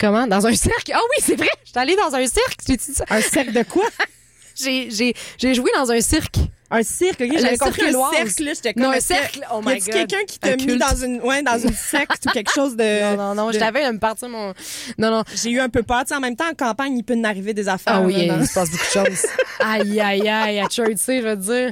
Comment? 0.00 0.26
Dans 0.26 0.46
un 0.46 0.54
cirque 0.54 0.90
Ah 0.94 0.98
oui, 0.98 1.22
c'est 1.24 1.36
vrai, 1.36 1.48
je 1.64 1.70
suis 1.70 1.78
allée 1.78 1.96
dans 1.96 2.14
un 2.14 2.26
cirque, 2.26 2.56
dit 2.66 2.78
ça. 2.80 3.04
Un 3.10 3.20
cercle 3.20 3.52
de 3.52 3.62
quoi? 3.62 3.84
J'ai 4.62 4.90
j'ai 4.90 5.14
j'ai 5.38 5.54
joué 5.54 5.70
dans 5.76 5.90
un 5.90 6.00
cirque. 6.00 6.36
Un 6.72 6.82
cirque, 6.82 7.20
ok? 7.20 7.28
Le 7.32 7.38
J'avais 7.38 7.56
compris 7.56 7.80
cirque 7.80 7.88
un 7.94 7.98
Loise. 7.98 8.10
cercle, 8.14 8.44
là. 8.44 8.52
J'étais 8.54 8.74
comme. 8.74 8.82
Non, 8.82 8.90
un 8.90 9.00
cercle? 9.00 9.40
Oh 9.52 9.60
y 9.62 9.66
my 9.66 9.72
a-tu 9.72 9.84
God. 9.86 9.92
quelqu'un 9.94 10.24
qui 10.26 10.38
t'a 10.38 10.56
mis 10.56 10.76
dans 10.76 10.94
une, 10.96 11.20
ouais, 11.22 11.42
dans 11.42 11.58
une 11.58 11.72
secte 11.72 12.26
ou 12.26 12.30
quelque 12.30 12.52
chose 12.52 12.76
de. 12.76 13.16
Non, 13.16 13.28
non, 13.28 13.34
non, 13.34 13.48
de- 13.48 13.52
je 13.54 13.58
t'avais 13.58 13.86
de 13.86 13.92
me 13.92 13.98
partir 13.98 14.28
mon. 14.28 14.52
Non, 14.98 15.10
non. 15.10 15.24
J'ai 15.34 15.50
eu 15.50 15.60
un 15.60 15.68
peu 15.70 15.82
peur. 15.82 16.00
Tu 16.02 16.08
sais, 16.08 16.14
en 16.16 16.20
même 16.20 16.36
temps, 16.36 16.48
en 16.50 16.54
campagne, 16.54 16.98
il 16.98 17.04
peut 17.04 17.14
en 17.14 17.24
arriver 17.24 17.54
des 17.54 17.68
affaires. 17.68 17.94
Ah 17.96 18.00
oui, 18.02 18.26
là, 18.26 18.36
il 18.40 18.46
se 18.46 18.52
passe 18.52 18.70
beaucoup 18.70 18.84
de 18.84 19.06
choses. 19.06 19.26
aïe, 19.60 19.98
aïe, 20.00 20.28
aïe, 20.28 20.60
à 20.60 20.68
Church, 20.68 20.90
tu 20.90 20.96
sais, 20.98 21.22
je 21.22 21.26
veux 21.28 21.36
te 21.36 21.40
dire. 21.42 21.70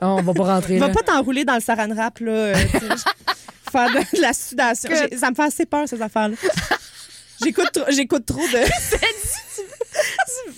Oh, 0.00 0.16
on 0.18 0.22
va 0.22 0.32
pas 0.34 0.44
rentrer 0.44 0.78
Va 0.78 0.88
là. 0.88 0.94
pas 0.94 1.02
t'enrouler 1.02 1.44
dans 1.44 1.54
le 1.54 1.60
saran 1.60 1.88
wrap, 1.88 2.18
là. 2.20 2.30
euh, 2.30 2.54
faire 3.72 3.88
de, 3.92 4.16
de 4.16 4.20
la 4.22 4.32
sudation. 4.32 4.90
Ça 5.18 5.30
me 5.30 5.34
fait 5.34 5.42
assez 5.42 5.66
peur, 5.66 5.88
ces 5.88 6.00
affaires-là. 6.00 6.36
J'écoute 7.44 7.70
trop, 7.72 7.84
j'écoute 7.90 8.26
trop 8.26 8.40
de. 8.40 8.58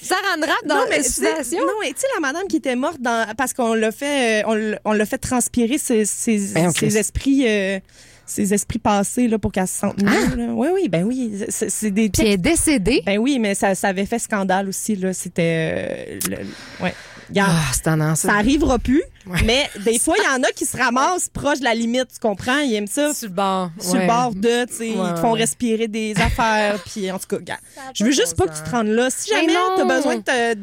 Ça 0.02 0.16
rendra 0.32 0.52
dans 0.64 0.76
non, 0.76 0.82
la 0.84 0.88
mais 0.88 0.96
tu 0.98 1.02
sais- 1.04 1.08
situation. 1.10 1.58
non, 1.60 1.72
mais 1.80 1.88
tu 1.92 2.00
sais, 2.00 2.06
la 2.14 2.20
madame 2.20 2.46
qui 2.48 2.56
était 2.56 2.76
morte 2.76 3.00
dans, 3.00 3.26
parce 3.36 3.52
qu'on 3.52 3.74
l'a 3.74 3.92
fait, 3.92 4.44
euh, 4.44 4.76
on 4.84 4.92
l'a- 4.92 5.06
fait 5.06 5.18
transpirer 5.18 5.78
ses, 5.78 6.04
ses, 6.04 6.52
Ben, 6.54 6.70
ses 6.70 6.96
esprits, 6.96 7.44
euh, 7.46 7.78
ses 8.24 8.54
esprits 8.54 8.78
passés, 8.78 9.28
là, 9.28 9.38
pour 9.38 9.52
qu'elle 9.52 9.66
se 9.68 9.78
sente 9.80 10.02
mieux, 10.02 10.36
là. 10.36 10.46
Oui, 10.52 10.68
oui, 10.72 10.88
ben 10.88 11.04
oui. 11.04 11.32
C'est, 11.48 11.90
des 11.90 12.08
Puis 12.08 12.22
elle 12.22 12.32
est 12.32 12.36
décédée. 12.38 13.02
Ben 13.04 13.18
oui, 13.18 13.38
mais 13.38 13.54
ça, 13.54 13.74
ça 13.74 13.88
avait 13.88 14.06
fait 14.06 14.18
scandale 14.18 14.68
aussi, 14.68 14.96
là. 14.96 15.12
C'était, 15.12 16.08
euh, 16.08 16.18
le- 16.30 16.84
ouais. 16.84 16.94
Regarde, 17.28 17.52
Ah, 17.86 18.14
ça 18.16 18.32
arrivera 18.34 18.78
plus, 18.78 19.02
Ouais. 19.26 19.40
mais 19.44 19.68
des 19.84 19.98
fois, 19.98 20.14
il 20.18 20.24
y 20.24 20.28
en 20.28 20.42
a 20.44 20.52
qui 20.52 20.64
se 20.64 20.76
ramassent 20.76 21.28
proche 21.28 21.58
de 21.58 21.64
la 21.64 21.74
limite, 21.74 22.06
tu 22.14 22.20
comprends? 22.20 22.58
Ils 22.60 22.74
aiment 22.74 22.86
ça 22.86 23.12
Sur 23.14 23.28
le 23.28 23.34
bord. 23.34 23.70
sur 23.80 23.94
ouais. 23.94 24.00
le 24.02 24.06
bord 24.06 24.34
de, 24.34 24.64
tu 24.66 24.74
sais, 24.74 24.90
Ouais, 24.90 25.08
ils 25.08 25.14
te 25.14 25.20
font 25.20 25.32
ouais. 25.32 25.40
respirer 25.40 25.88
des 25.88 26.14
affaires, 26.20 26.80
puis 26.84 27.10
en 27.10 27.18
tout 27.18 27.26
cas, 27.26 27.36
regarde, 27.36 27.60
je 27.94 28.04
veux 28.04 28.12
juste 28.12 28.36
pas 28.36 28.46
que 28.46 28.56
tu 28.56 28.62
te 28.62 28.70
rendes 28.70 28.86
là. 28.88 29.08
Si 29.10 29.30
Mais 29.32 29.40
jamais 29.40 29.54
non. 29.54 29.60
t'as 29.76 29.84
besoin 29.96 30.16
de 30.16 30.22
te, 30.22 30.54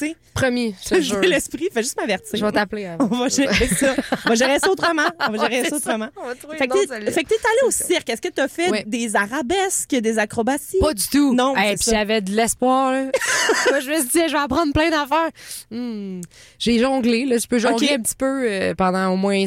tu 0.00 0.06
sais, 0.06 0.16
Promis, 0.34 0.74
je 0.82 0.88
te 0.88 0.94
te 0.94 1.00
jure. 1.00 1.16
jouer 1.16 1.28
l'esprit, 1.28 1.68
fais 1.72 1.82
juste 1.82 1.96
m'avertir. 1.96 2.38
Je 2.38 2.44
vais 2.44 2.52
t'appeler 2.52 2.86
avant. 2.86 3.08
On 3.10 3.18
va 3.18 3.28
gérer 3.28 3.66
ça. 3.66 3.94
On 4.24 4.28
va 4.30 4.34
gérer 4.34 4.58
ça 4.58 4.70
autrement. 4.70 5.08
On 5.28 5.32
va 5.32 5.48
gérer 5.48 5.68
ça 5.68 5.76
autrement. 5.76 6.08
On 6.16 6.26
va 6.26 6.34
trouver 6.34 6.56
Fait 6.56 6.66
que 6.66 6.72
autre 6.72 6.82
t'es 6.82 6.94
solution. 6.94 7.12
fait 7.12 7.22
que 7.24 7.28
t'es 7.28 7.34
allé 7.34 7.66
au 7.66 7.70
cirque. 7.70 8.08
Est-ce 8.10 8.20
que 8.22 8.28
t'as 8.28 8.48
fait 8.48 8.84
des 8.88 9.16
arabesques, 9.16 9.94
des 9.94 10.18
acrobaties? 10.18 10.78
Pas 10.80 10.94
du 10.94 11.06
tout. 11.08 11.34
Non, 11.34 11.54
Hey, 11.56 11.76
puis 11.76 11.90
j'avais 11.90 12.20
de 12.20 12.30
l'espoir. 12.32 12.92
Moi, 13.70 13.80
je 13.80 13.90
me 13.90 13.96
suis 13.96 14.08
dit, 14.08 14.20
je 14.28 14.32
vais 14.32 14.38
apprendre 14.38 14.72
plein 14.72 14.90
d'affaires. 14.90 15.30
Hmm. 15.70 16.20
J'ai 16.58 16.78
jonglé. 16.78 17.26
Là, 17.26 17.38
je 17.38 17.46
peux 17.46 17.58
jongler 17.58 17.90
un 17.92 18.00
petit 18.00 18.16
peu 18.16 18.48
euh, 18.50 18.74
pendant 18.74 19.08
au 19.12 19.16
moins 19.16 19.44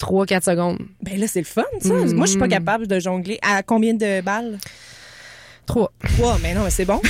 3-4 0.00 0.44
secondes. 0.44 0.78
Ben 1.02 1.18
là, 1.18 1.26
c'est 1.28 1.40
le 1.40 1.44
fun, 1.46 1.62
ça. 1.80 1.92
Mm. 1.94 2.14
Moi, 2.14 2.26
je 2.26 2.30
suis 2.32 2.40
pas 2.40 2.48
capable 2.48 2.86
de 2.86 2.98
jongler. 2.98 3.38
À 3.42 3.62
combien 3.62 3.94
de 3.94 4.20
balles? 4.20 4.58
3. 5.72 5.92
Trois. 6.16 6.38
Mais 6.42 6.54
non, 6.54 6.64
mais 6.64 6.70
c'est 6.70 6.84
bon. 6.84 7.00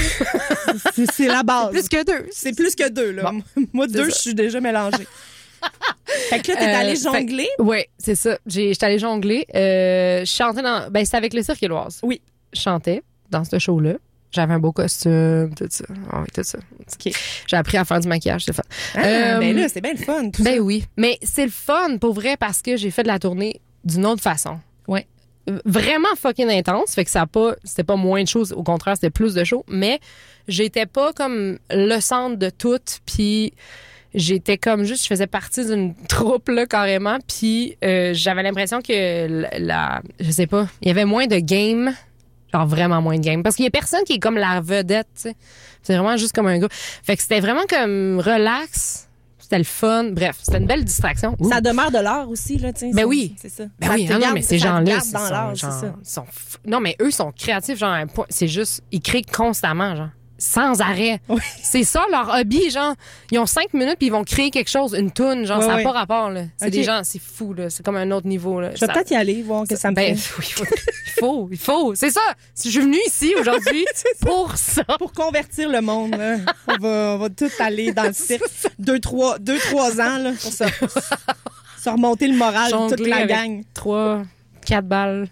c'est 1.12 1.26
la 1.26 1.42
base. 1.42 1.70
Plus 1.70 1.88
que 1.88 2.04
deux. 2.04 2.26
C'est 2.30 2.54
plus 2.54 2.74
que 2.74 2.88
deux, 2.88 3.12
là. 3.12 3.32
Moi, 3.72 3.86
deux, 3.86 4.06
je 4.06 4.14
suis 4.14 4.34
déjà 4.34 4.60
mélangée. 4.60 5.06
fait 6.30 6.40
que 6.40 6.52
là, 6.52 6.56
t'es 6.58 6.64
Euh, 6.72 6.76
allé 6.78 6.96
fait- 6.96 7.02
jongler? 7.02 7.48
Oui, 7.58 7.84
c'est 7.98 8.14
ça. 8.14 8.38
J'étais 8.46 8.86
allée 8.86 8.98
jongler. 8.98 9.46
Euh, 9.54 10.20
je 10.24 10.30
chantais 10.30 10.62
dans. 10.62 10.90
Ben, 10.90 11.04
c'était 11.04 11.16
avec 11.18 11.34
le 11.34 11.42
cirque 11.42 11.62
éloise. 11.62 12.00
Oui. 12.02 12.20
Je 12.52 12.60
chantais 12.60 13.02
dans 13.30 13.44
ce 13.44 13.58
show-là. 13.58 13.94
J'avais 14.30 14.54
un 14.54 14.58
beau 14.58 14.72
costume, 14.72 15.52
tout 15.54 15.66
ça. 15.68 15.84
Ah 16.10 16.20
oui, 16.22 16.26
tout 16.34 16.42
ça. 16.42 16.58
OK. 16.58 17.12
J'ai 17.46 17.56
appris 17.56 17.76
à 17.76 17.84
faire 17.84 18.00
du 18.00 18.08
maquillage, 18.08 18.44
c'est 18.46 18.54
fun. 18.54 18.62
Ah, 18.94 19.00
Euh, 19.04 19.38
ben 19.40 19.54
là, 19.56 19.68
c'est 19.68 19.80
bien 19.82 19.92
le 19.92 19.98
fun. 19.98 20.30
Tout 20.30 20.42
Ben 20.42 20.56
ça. 20.56 20.62
oui. 20.62 20.84
Mais 20.96 21.18
c'est 21.22 21.44
le 21.44 21.50
fun 21.50 21.98
pour 22.00 22.14
vrai 22.14 22.36
parce 22.38 22.62
que 22.62 22.76
j'ai 22.76 22.90
fait 22.90 23.02
de 23.02 23.08
la 23.08 23.18
tournée 23.18 23.60
d'une 23.84 24.06
autre 24.06 24.22
façon. 24.22 24.58
Ouais. 24.88 25.06
Vraiment 25.64 26.14
fucking 26.16 26.50
intense. 26.50 26.94
Fait 26.94 27.04
que 27.04 27.10
ça 27.10 27.22
a 27.22 27.26
pas, 27.26 27.54
c'était 27.64 27.84
pas 27.84 27.96
moins 27.96 28.22
de 28.22 28.28
choses. 28.28 28.52
Au 28.52 28.62
contraire, 28.62 28.94
c'était 28.96 29.10
plus 29.10 29.34
de 29.34 29.42
shows. 29.44 29.64
Mais 29.68 30.00
j'étais 30.48 30.86
pas 30.86 31.12
comme 31.12 31.58
le 31.70 32.00
centre 32.00 32.36
de 32.36 32.50
tout. 32.50 32.80
Puis 33.06 33.52
j'étais 34.14 34.58
comme 34.58 34.84
juste, 34.84 35.02
je 35.02 35.08
faisais 35.08 35.26
partie 35.26 35.64
d'une 35.64 35.94
troupe, 36.08 36.48
là, 36.48 36.66
carrément. 36.66 37.18
Puis 37.26 37.76
euh, 37.84 38.12
j'avais 38.14 38.42
l'impression 38.42 38.80
que 38.80 39.46
la, 39.58 40.02
je 40.20 40.30
sais 40.30 40.46
pas, 40.46 40.68
il 40.80 40.88
y 40.88 40.90
avait 40.90 41.04
moins 41.04 41.26
de 41.26 41.38
games. 41.38 41.92
Genre 42.52 42.66
vraiment 42.66 43.00
moins 43.00 43.16
de 43.16 43.24
games. 43.24 43.42
Parce 43.42 43.56
qu'il 43.56 43.64
y 43.64 43.68
a 43.68 43.70
personne 43.70 44.04
qui 44.04 44.14
est 44.14 44.18
comme 44.18 44.36
la 44.36 44.60
vedette. 44.60 45.28
C'est 45.82 45.96
vraiment 45.96 46.16
juste 46.16 46.34
comme 46.34 46.46
un 46.46 46.58
gars. 46.58 46.68
Fait 46.70 47.16
que 47.16 47.22
c'était 47.22 47.40
vraiment 47.40 47.64
comme 47.68 48.20
relax. 48.20 49.08
C'était 49.52 49.58
le 49.58 49.64
fun. 49.64 50.04
Bref, 50.12 50.38
c'était 50.40 50.56
une 50.56 50.66
belle 50.66 50.82
distraction. 50.82 51.36
Ouh. 51.38 51.50
Ça 51.50 51.60
demeure 51.60 51.90
de 51.90 51.98
l'art 51.98 52.26
aussi, 52.30 52.56
là, 52.56 52.72
tu 52.72 52.80
sais. 52.88 52.92
Ben 52.94 53.04
oui. 53.04 53.34
C'est 53.38 53.50
ça. 53.50 53.64
Ben 53.78 53.88
Ça 53.88 53.94
oui, 53.96 54.06
te 54.06 54.12
ah 54.12 54.14
non, 54.14 54.20
garde- 54.22 54.34
mais 54.36 54.40
ces 54.40 54.56
gens-là, 54.58 54.82
garde 54.82 55.02
c'est 55.04 55.12
dans 55.12 55.28
l'art, 55.28 55.50
sont, 55.50 55.54
c'est 55.70 55.80
ça. 55.80 55.86
genre, 55.88 55.96
sont 56.02 56.22
f- 56.22 56.56
non, 56.66 56.80
mais 56.80 56.96
eux 57.02 57.10
sont 57.10 57.30
créatifs, 57.32 57.76
genre, 57.78 57.90
à 57.90 57.96
un 57.96 58.06
point- 58.06 58.24
c'est 58.30 58.48
juste, 58.48 58.82
ils 58.92 59.02
créent 59.02 59.20
constamment, 59.20 59.94
genre, 59.94 60.08
sans 60.42 60.80
arrêt. 60.80 61.20
Oui. 61.28 61.40
C'est 61.62 61.84
ça 61.84 62.04
leur 62.10 62.28
hobby, 62.34 62.68
genre, 62.70 62.94
ils 63.30 63.38
ont 63.38 63.46
cinq 63.46 63.72
minutes 63.74 63.94
puis 63.98 64.06
ils 64.08 64.12
vont 64.12 64.24
créer 64.24 64.50
quelque 64.50 64.68
chose, 64.70 64.92
une 64.98 65.12
toune, 65.12 65.46
genre, 65.46 65.62
ça 65.62 65.76
n'a 65.76 65.82
pas 65.84 65.92
rapport, 65.92 66.30
là. 66.30 66.42
C'est 66.56 66.70
des 66.70 66.82
gens, 66.82 67.02
c'est 67.04 67.20
fou, 67.20 67.54
là, 67.54 67.70
c'est 67.70 67.84
comme 67.84 67.96
un 67.96 68.10
autre 68.10 68.26
niveau, 68.26 68.60
là. 68.60 68.70
Je 68.74 68.80
vais 68.80 68.86
Ça- 68.86 68.92
peut-être 68.92 69.10
y 69.12 69.14
aller, 69.14 69.40
voir 69.42 69.66
que 69.68 69.76
ça 69.76 69.90
me 69.90 69.94
ben, 69.94 70.16
fait. 70.16 70.20
il 70.40 70.52
faut, 70.52 70.64
il 70.64 71.10
faut, 71.20 71.48
il 71.52 71.58
faut. 71.58 71.94
c'est 71.94 72.10
ça. 72.10 72.20
Je 72.56 72.70
suis 72.70 72.80
venue 72.80 72.98
ici 73.06 73.34
aujourd'hui 73.38 73.84
pour 74.20 74.56
ça. 74.56 74.82
Pour 74.98 75.12
convertir 75.12 75.68
le 75.68 75.80
monde, 75.80 76.16
là. 76.16 76.38
on, 76.66 76.76
va, 76.78 76.88
on 77.14 77.18
va 77.18 77.28
tout 77.30 77.50
aller 77.60 77.92
dans 77.92 78.04
le 78.04 78.12
cirque. 78.12 78.42
Deux, 78.80 78.98
trois, 78.98 79.38
deux, 79.38 79.58
trois 79.58 80.00
ans, 80.00 80.18
là, 80.18 80.32
pour 80.42 80.52
ça. 80.52 80.66
Se 81.80 81.88
remonter 81.88 82.26
le 82.26 82.36
moral 82.36 82.72
de 82.72 82.96
toute 82.96 83.06
la 83.06 83.26
gang. 83.26 83.62
Trois, 83.74 84.22
quatre 84.66 84.86
balles. 84.86 85.28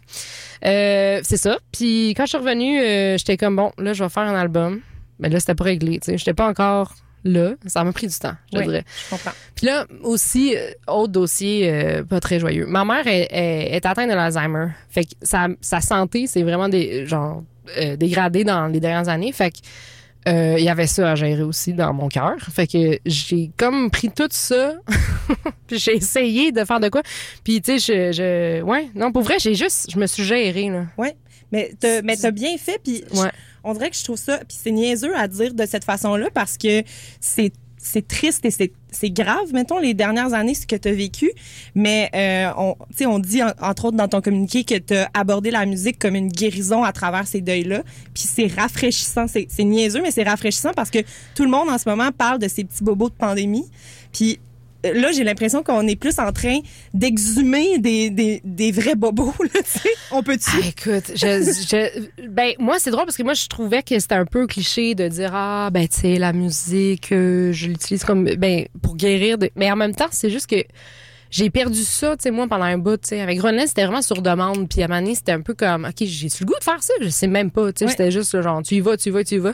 Euh, 0.64 1.20
c'est 1.24 1.36
ça. 1.36 1.58
Puis 1.72 2.10
quand 2.16 2.24
je 2.26 2.28
suis 2.30 2.38
revenue, 2.38 2.80
euh, 2.80 3.18
j'étais 3.18 3.36
comme 3.36 3.56
bon, 3.56 3.72
là 3.78 3.92
je 3.92 4.02
vais 4.04 4.10
faire 4.10 4.24
un 4.24 4.34
album. 4.38 4.80
Mais 5.20 5.28
là 5.28 5.38
c'était 5.40 5.54
pas 5.54 5.64
réglé, 5.64 5.98
tu 6.00 6.06
sais, 6.06 6.18
j'étais 6.18 6.34
pas 6.34 6.48
encore 6.48 6.94
là. 7.24 7.52
Ça 7.66 7.84
m'a 7.84 7.92
pris 7.92 8.06
du 8.06 8.14
temps, 8.18 8.34
je 8.52 8.58
Oui. 8.58 8.64
dirais. 8.64 8.84
Je 9.04 9.10
comprends. 9.10 9.32
Puis 9.54 9.66
là 9.66 9.86
aussi 10.02 10.56
euh, 10.56 10.70
autre 10.88 11.12
dossier 11.12 11.70
euh, 11.70 12.02
pas 12.02 12.18
très 12.20 12.40
joyeux. 12.40 12.66
Ma 12.66 12.84
mère 12.84 13.06
est, 13.06 13.28
est- 13.30 13.76
est 13.76 13.86
atteinte 13.86 14.08
de 14.08 14.14
l'Alzheimer. 14.14 14.68
Fait 14.88 15.04
que 15.04 15.10
sa, 15.22 15.48
sa 15.60 15.80
santé 15.80 16.26
c'est 16.26 16.42
vraiment 16.42 16.68
des 16.68 17.06
genre 17.06 17.42
euh, 17.76 17.96
dégradé 17.96 18.42
dans 18.44 18.66
les 18.68 18.80
dernières 18.80 19.08
années. 19.08 19.32
Fait 19.32 19.50
que 19.50 19.58
euh, 20.28 20.56
il 20.58 20.64
y 20.64 20.68
avait 20.68 20.86
ça 20.86 21.12
à 21.12 21.14
gérer 21.14 21.42
aussi 21.42 21.72
dans 21.72 21.92
mon 21.94 22.08
cœur. 22.08 22.36
Fait 22.52 22.66
que 22.66 22.98
j'ai 23.06 23.50
comme 23.56 23.90
pris 23.90 24.10
tout 24.10 24.28
ça, 24.30 24.74
puis 25.66 25.78
j'ai 25.78 25.96
essayé 25.96 26.52
de 26.52 26.62
faire 26.64 26.78
de 26.80 26.88
quoi. 26.90 27.02
Puis 27.44 27.62
tu 27.62 27.78
sais, 27.78 28.12
je, 28.12 28.12
je, 28.12 28.62
ouais, 28.62 28.88
non 28.94 29.12
pour 29.12 29.22
vrai, 29.22 29.36
j'ai 29.38 29.54
juste, 29.54 29.90
je 29.90 29.98
me 29.98 30.06
suis 30.06 30.24
gérée 30.24 30.68
là. 30.70 30.84
Mais 31.52 31.72
t'as, 31.80 32.02
mais 32.02 32.16
t'as 32.16 32.30
bien 32.30 32.56
fait, 32.58 32.78
puis 32.84 33.02
je- 33.12 33.18
Ouais. 33.20 33.30
On 33.64 33.72
dirait 33.74 33.90
que 33.90 33.96
je 33.96 34.04
trouve 34.04 34.16
ça, 34.18 34.38
puis 34.38 34.56
c'est 34.62 34.70
niaiseux 34.70 35.16
à 35.16 35.28
dire 35.28 35.54
de 35.54 35.66
cette 35.66 35.84
façon-là 35.84 36.28
parce 36.32 36.56
que 36.56 36.82
c'est 37.20 37.52
c'est 37.82 38.06
triste 38.06 38.44
et 38.44 38.50
c'est 38.50 39.10
grave, 39.10 39.54
mettons, 39.54 39.78
les 39.78 39.94
dernières 39.94 40.34
années, 40.34 40.52
ce 40.52 40.66
que 40.66 40.76
tu 40.76 40.88
as 40.88 40.92
vécu. 40.92 41.30
Mais 41.74 42.10
euh, 42.14 42.50
on, 42.58 42.76
on 43.06 43.18
dit, 43.18 43.42
en- 43.42 43.54
entre 43.62 43.86
autres, 43.86 43.96
dans 43.96 44.06
ton 44.06 44.20
communiqué, 44.20 44.64
que 44.64 44.74
tu 44.74 44.92
as 44.92 45.08
abordé 45.14 45.50
la 45.50 45.64
musique 45.64 45.98
comme 45.98 46.14
une 46.14 46.28
guérison 46.28 46.84
à 46.84 46.92
travers 46.92 47.26
ces 47.26 47.40
deuils-là. 47.40 47.82
Puis 48.12 48.24
c'est 48.30 48.48
rafraîchissant. 48.48 49.24
C'est 49.28 49.64
niaiseux, 49.64 50.02
mais 50.02 50.10
c'est 50.10 50.24
rafraîchissant 50.24 50.72
parce 50.76 50.90
que 50.90 50.98
tout 51.34 51.42
le 51.44 51.50
monde, 51.50 51.70
en 51.70 51.78
ce 51.78 51.88
moment, 51.88 52.10
parle 52.12 52.38
de 52.38 52.48
ces 52.48 52.64
petits 52.64 52.84
bobos 52.84 53.08
de 53.08 53.14
pandémie. 53.14 53.64
Puis 54.12 54.38
là, 54.84 55.12
j'ai 55.12 55.24
l'impression 55.24 55.62
qu'on 55.62 55.86
est 55.86 55.96
plus 55.96 56.18
en 56.18 56.32
train 56.32 56.58
d'exhumer 56.94 57.78
des, 57.78 58.10
des, 58.10 58.40
des 58.44 58.72
vrais 58.72 58.94
bobos, 58.94 59.34
là. 59.40 59.60
On 60.10 60.22
peut-tu... 60.22 60.50
Ah, 60.52 60.66
écoute, 60.66 61.12
je, 61.14 61.42
je- 61.68 62.26
ben 62.28 62.52
moi 62.58 62.78
c'est 62.78 62.90
drôle 62.90 63.04
parce 63.04 63.16
que 63.16 63.22
moi 63.22 63.34
je 63.34 63.46
trouvais 63.46 63.82
que 63.82 63.98
c'était 63.98 64.14
un 64.14 64.24
peu 64.24 64.46
cliché 64.46 64.94
de 64.94 65.08
dire 65.08 65.30
ah 65.34 65.70
ben 65.72 65.86
tu 65.88 66.00
sais 66.00 66.16
la 66.18 66.32
musique 66.32 67.12
euh, 67.12 67.52
je 67.52 67.68
l'utilise 67.68 68.04
comme 68.04 68.24
ben 68.36 68.66
pour 68.82 68.96
guérir 68.96 69.38
de... 69.38 69.50
mais 69.56 69.70
en 69.70 69.76
même 69.76 69.94
temps 69.94 70.08
c'est 70.10 70.30
juste 70.30 70.46
que 70.48 70.62
j'ai 71.30 71.50
perdu 71.50 71.82
ça 71.84 72.16
tu 72.16 72.24
sais 72.24 72.30
moi 72.30 72.46
pendant 72.48 72.64
un 72.64 72.78
bout 72.78 72.96
tu 72.96 73.08
sais 73.08 73.20
avec 73.20 73.38
Groenland 73.38 73.66
c'était 73.68 73.84
vraiment 73.84 74.02
sur 74.02 74.20
demande 74.22 74.68
puis 74.68 74.82
à 74.82 74.88
Mané 74.88 75.14
c'était 75.14 75.32
un 75.32 75.40
peu 75.42 75.54
comme 75.54 75.84
ok 75.84 75.94
j'ai 76.06 76.28
tu 76.28 76.42
le 76.44 76.46
goût 76.46 76.58
de 76.58 76.64
faire 76.64 76.82
ça? 76.82 76.92
Je 77.00 77.08
sais 77.08 77.26
même 77.28 77.50
pas 77.50 77.72
tu 77.72 77.80
sais 77.80 77.84
Ouais. 77.84 77.90
c'était 77.90 78.10
juste 78.10 78.34
le 78.34 78.42
genre 78.42 78.62
tu 78.62 78.74
y 78.76 78.80
vas 78.80 78.96
tu 78.96 79.08
y 79.08 79.12
vas 79.12 79.24
tu 79.24 79.34
y 79.36 79.38
vas 79.38 79.52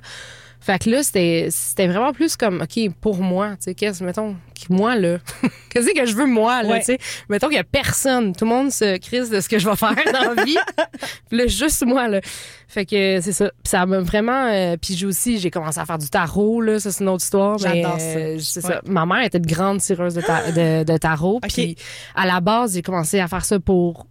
fait 0.66 0.82
que 0.84 0.90
là 0.90 1.02
c'était 1.02 1.86
vraiment 1.86 2.12
plus 2.12 2.36
comme 2.36 2.60
ok 2.62 2.90
pour 3.00 3.18
moi 3.18 3.50
tu 3.50 3.56
sais 3.64 3.74
qu'est-ce 3.74 4.02
mettons 4.02 4.34
moi 4.68 4.96
là 4.96 5.18
qu'est-ce 5.70 5.94
que 5.94 6.06
je 6.06 6.14
veux 6.16 6.26
moi 6.26 6.62
là 6.64 6.70
Ouais. 6.70 6.78
tu 6.80 6.86
sais? 6.86 6.98
Mettons 7.28 7.46
qu'il 7.46 7.56
y 7.56 7.60
a 7.60 7.64
personne 7.64 8.34
tout 8.34 8.44
le 8.44 8.50
monde 8.50 8.72
se 8.72 8.96
crise 8.98 9.30
de 9.30 9.40
ce 9.40 9.48
que 9.48 9.58
je 9.60 9.68
vais 9.68 9.76
faire 9.76 9.94
dans 10.12 10.34
la 10.34 10.44
vie 10.44 10.56
puis 11.28 11.38
là, 11.38 11.46
juste 11.46 11.84
moi, 11.86 12.08
là. 12.08 12.20
Fait 12.68 12.84
que 12.84 13.20
c'est 13.20 13.32
ça. 13.32 13.46
Puis 13.48 13.70
ça 13.70 13.86
m'a 13.86 14.00
vraiment. 14.00 14.46
euh, 14.46 14.76
puis 14.80 14.94
j'ai 14.94 15.06
aussi, 15.06 15.38
j'ai 15.38 15.50
commencé 15.50 15.78
à 15.78 15.84
faire 15.86 15.98
du 15.98 16.08
tarot, 16.08 16.60
là. 16.60 16.78
Ça, 16.80 16.90
c'est 16.90 17.02
une 17.04 17.10
autre 17.10 17.22
histoire. 17.22 17.58
mais, 17.62 17.82
J'adore 17.82 18.00
ça. 18.00 18.06
euh, 18.06 18.36
c'est 18.40 18.64
Ouais. 18.64 18.72
ça. 18.74 18.80
Ma 18.86 19.06
mère 19.06 19.22
était 19.24 19.38
une 19.38 19.46
grande 19.46 19.80
tireuse 19.80 20.14
de, 20.14 20.20
ta- 20.20 20.50
de, 20.52 20.84
de 20.84 20.96
tarot. 20.98 21.40
Puis 21.40 21.76
à 22.14 22.26
la 22.26 22.40
base, 22.40 22.74
j'ai 22.74 22.82
commencé 22.82 23.20
à 23.20 23.28
faire 23.28 23.44
ça 23.44 23.60
pour 23.60 24.06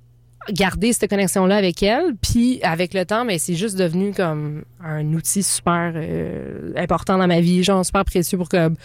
garder 0.51 0.93
cette 0.93 1.09
connexion-là 1.09 1.57
avec 1.57 1.81
elle. 1.83 2.15
Puis 2.21 2.59
avec 2.63 2.93
le 2.93 3.05
temps, 3.05 3.25
mais 3.25 3.37
c'est 3.37 3.55
juste 3.55 3.77
devenu 3.77 4.13
comme 4.13 4.63
un 4.83 5.05
outil 5.13 5.43
super 5.43 5.93
euh, 5.95 6.71
important 6.75 7.17
dans 7.17 7.27
ma 7.27 7.41
vie, 7.41 7.63
genre 7.63 7.85
super 7.85 8.05
précieux 8.05 8.37
pour 8.37 8.49
comme 8.49 8.75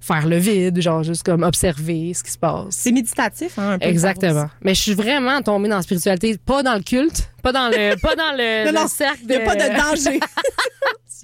faire 0.00 0.26
le 0.26 0.36
vide, 0.36 0.80
genre 0.80 1.02
juste 1.02 1.22
comme 1.22 1.42
observer 1.42 2.14
ce 2.14 2.22
qui 2.22 2.30
se 2.30 2.38
passe. 2.38 2.66
C'est 2.70 2.92
méditatif, 2.92 3.58
hein, 3.58 3.72
un 3.72 3.78
peu. 3.78 3.86
Exactement. 3.86 4.48
Mais 4.62 4.74
je 4.74 4.80
suis 4.80 4.94
vraiment 4.94 5.42
tombée 5.42 5.68
dans 5.68 5.76
la 5.76 5.82
spiritualité, 5.82 6.38
pas 6.38 6.62
dans 6.62 6.74
le 6.74 6.82
culte, 6.82 7.30
pas 7.42 7.52
dans 7.52 7.68
le, 7.68 7.96
pas 8.00 8.16
dans 8.16 8.32
le, 8.32 8.64
Non, 8.66 8.72
le 8.72 8.78
non, 8.78 8.88
cercle 8.88 9.20
Il 9.22 9.28
n'y 9.28 9.36
a 9.36 9.40
pas 9.40 9.56
de 9.56 9.76
danger. 9.76 10.20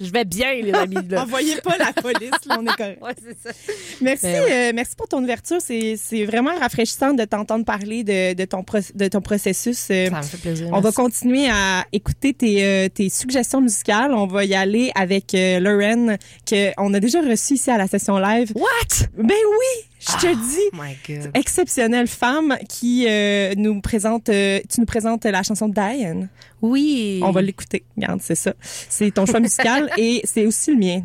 Je 0.01 0.11
vais 0.11 0.23
bien, 0.23 0.53
les 0.53 0.73
amis. 0.73 0.95
Là. 1.09 1.23
Envoyez 1.23 1.57
pas 1.57 1.77
la 1.77 1.91
police, 1.91 2.31
là, 2.45 2.57
on 2.57 2.65
est 2.65 2.75
correct. 2.75 3.01
Ouais, 3.01 3.13
c'est 3.21 3.37
ça. 3.37 3.57
Merci, 4.01 4.25
ouais. 4.27 4.69
euh, 4.69 4.71
merci 4.73 4.95
pour 4.95 5.09
ton 5.09 5.21
ouverture. 5.21 5.57
C'est 5.59 5.95
c'est 5.97 6.23
vraiment 6.23 6.57
rafraîchissant 6.57 7.13
de 7.13 7.25
t'entendre 7.25 7.65
parler 7.65 8.05
de, 8.05 8.33
de, 8.33 8.45
ton, 8.45 8.63
de 8.95 9.07
ton 9.09 9.19
processus. 9.21 9.78
Euh, 9.91 10.09
Ça 10.09 10.17
me 10.17 10.23
fait 10.23 10.37
plaisir. 10.37 10.69
On 10.71 10.79
va 10.79 10.91
continuer 10.91 11.49
à 11.49 11.85
écouter 11.91 12.33
tes, 12.33 12.63
euh, 12.63 12.89
tes 12.89 13.09
suggestions 13.09 13.61
musicales. 13.61 14.13
On 14.13 14.27
va 14.27 14.45
y 14.45 14.55
aller 14.55 14.91
avec 14.95 15.33
euh, 15.33 15.59
Lauren, 15.59 16.17
qu'on 16.47 16.93
a 16.93 16.99
déjà 16.99 17.21
reçu 17.21 17.53
ici 17.53 17.69
à 17.71 17.77
la 17.77 17.87
session 17.87 18.17
live. 18.17 18.51
What? 18.55 19.07
Ben 19.17 19.27
oui, 19.27 19.89
je 19.99 20.13
te 20.13 20.33
dis. 20.33 20.69
Oh 20.73 20.77
my 20.81 20.95
God. 21.07 21.31
Exceptionnelle 21.33 22.07
femme 22.07 22.57
qui 22.69 23.05
euh, 23.07 23.53
nous 23.57 23.81
présente, 23.81 24.29
euh, 24.29 24.59
tu 24.69 24.79
nous 24.79 24.85
présentes 24.85 25.25
la 25.25 25.43
chanson 25.43 25.67
Diane. 25.67 26.29
Oui. 26.61 27.19
On 27.23 27.31
va 27.31 27.41
l'écouter. 27.41 27.83
Regarde, 27.97 28.21
c'est 28.21 28.35
ça. 28.35 28.53
C'est 28.61 29.11
ton 29.11 29.25
choix 29.25 29.39
musical 29.39 29.89
et 29.97 30.21
c'est 30.23 30.45
aussi 30.45 30.71
le 30.71 30.77
mien. 30.77 31.03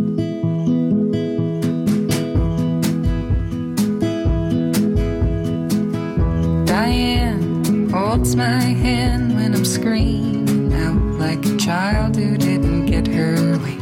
Diane 6.74 7.88
holds 7.90 8.34
my 8.34 8.60
hand 8.60 9.36
when 9.36 9.54
I'm 9.54 9.64
screaming 9.64 10.74
out 10.74 11.00
like 11.20 11.46
a 11.46 11.56
child 11.56 12.16
who 12.16 12.36
didn't 12.36 12.86
get 12.86 13.06
her 13.06 13.56
way. 13.58 13.78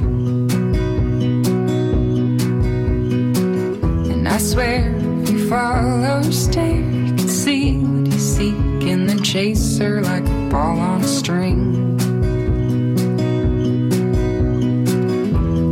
And 4.13 4.29
I 4.29 4.37
swear 4.37 4.95
if 5.23 5.31
you 5.31 5.49
follow 5.49 6.03
her 6.03 6.31
stare, 6.31 6.83
you 6.83 7.15
can 7.15 7.29
see 7.29 7.79
what 7.79 8.13
you 8.13 8.19
seek 8.19 8.83
and 8.93 9.09
then 9.09 9.23
chase 9.23 9.79
her 9.79 10.03
like 10.03 10.27
a 10.27 10.49
ball 10.51 10.79
on 10.79 11.01
a 11.01 11.09
string. 11.09 11.99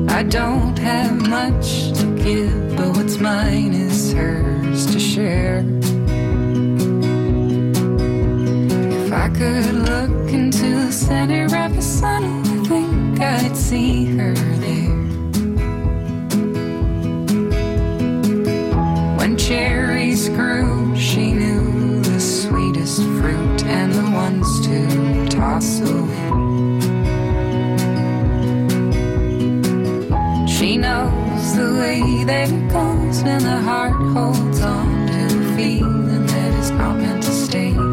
I 0.08 0.22
don't 0.22 0.78
have 0.78 1.28
much 1.28 1.92
to 1.98 2.06
give, 2.16 2.76
but 2.78 2.96
what's 2.96 3.18
mine 3.18 3.74
is 3.74 4.10
hers 4.14 4.86
to 4.86 4.98
share. 4.98 5.66
If 9.10 9.16
I 9.16 9.28
could 9.28 9.74
look 9.74 10.32
into 10.32 10.86
the 10.86 10.92
center 10.92 11.46
of 11.46 11.74
the 11.74 11.82
sun, 11.82 12.22
I 12.46 12.68
think 12.68 13.20
I'd 13.20 13.56
see 13.56 14.04
her 14.16 14.34
there. 14.34 14.94
When 19.18 19.36
cherries 19.36 20.28
grew, 20.28 20.94
she 20.96 21.32
knew 21.32 22.00
the 22.02 22.20
sweetest 22.20 23.02
fruit 23.18 23.64
and 23.64 23.92
the 23.92 24.08
ones 24.12 24.48
to 24.68 25.28
toss 25.28 25.80
away. 25.80 26.30
She 30.46 30.76
knows 30.76 31.56
the 31.56 31.74
way 31.80 32.22
that 32.26 32.48
it 32.48 32.68
goes 32.70 33.24
when 33.24 33.42
the 33.42 33.60
heart 33.62 34.00
holds 34.14 34.60
on 34.60 35.08
to 35.08 35.24
a 35.24 35.56
feeling 35.56 36.26
that 36.26 36.54
is 36.60 36.70
not 36.70 36.96
meant 36.96 37.24
to 37.24 37.32
stay. 37.32 37.89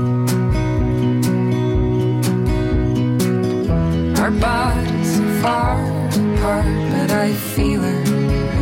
Bodies 4.40 5.20
are 5.20 5.42
far 5.42 5.80
apart, 6.08 6.66
but 6.92 7.12
I 7.12 7.34
feel 7.34 7.82
her 7.82 8.02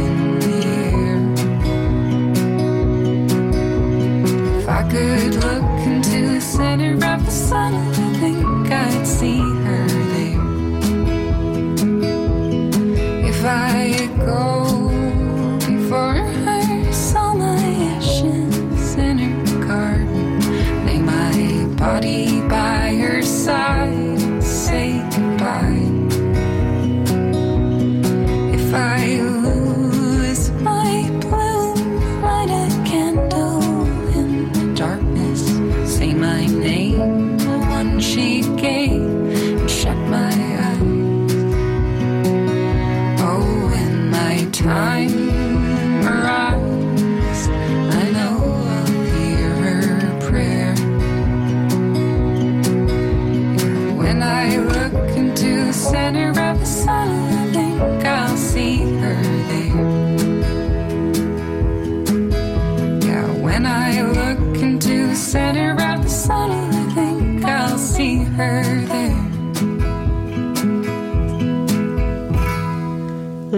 in 0.04 0.40
the 0.40 0.56
air. 0.66 1.18
If 4.60 4.68
I 4.70 4.82
could 4.90 5.36
look 5.36 5.64
into 5.88 6.18
the 6.34 6.42
center 6.42 6.94
of 6.94 7.26
the 7.26 7.32
sun, 7.32 7.74
I 7.74 8.14
think 8.20 8.72
I'd 8.72 9.06
see 9.06 9.40
her 9.40 9.88
there. 10.14 10.42
If 13.30 13.40
I 13.46 14.08
go 14.26 14.85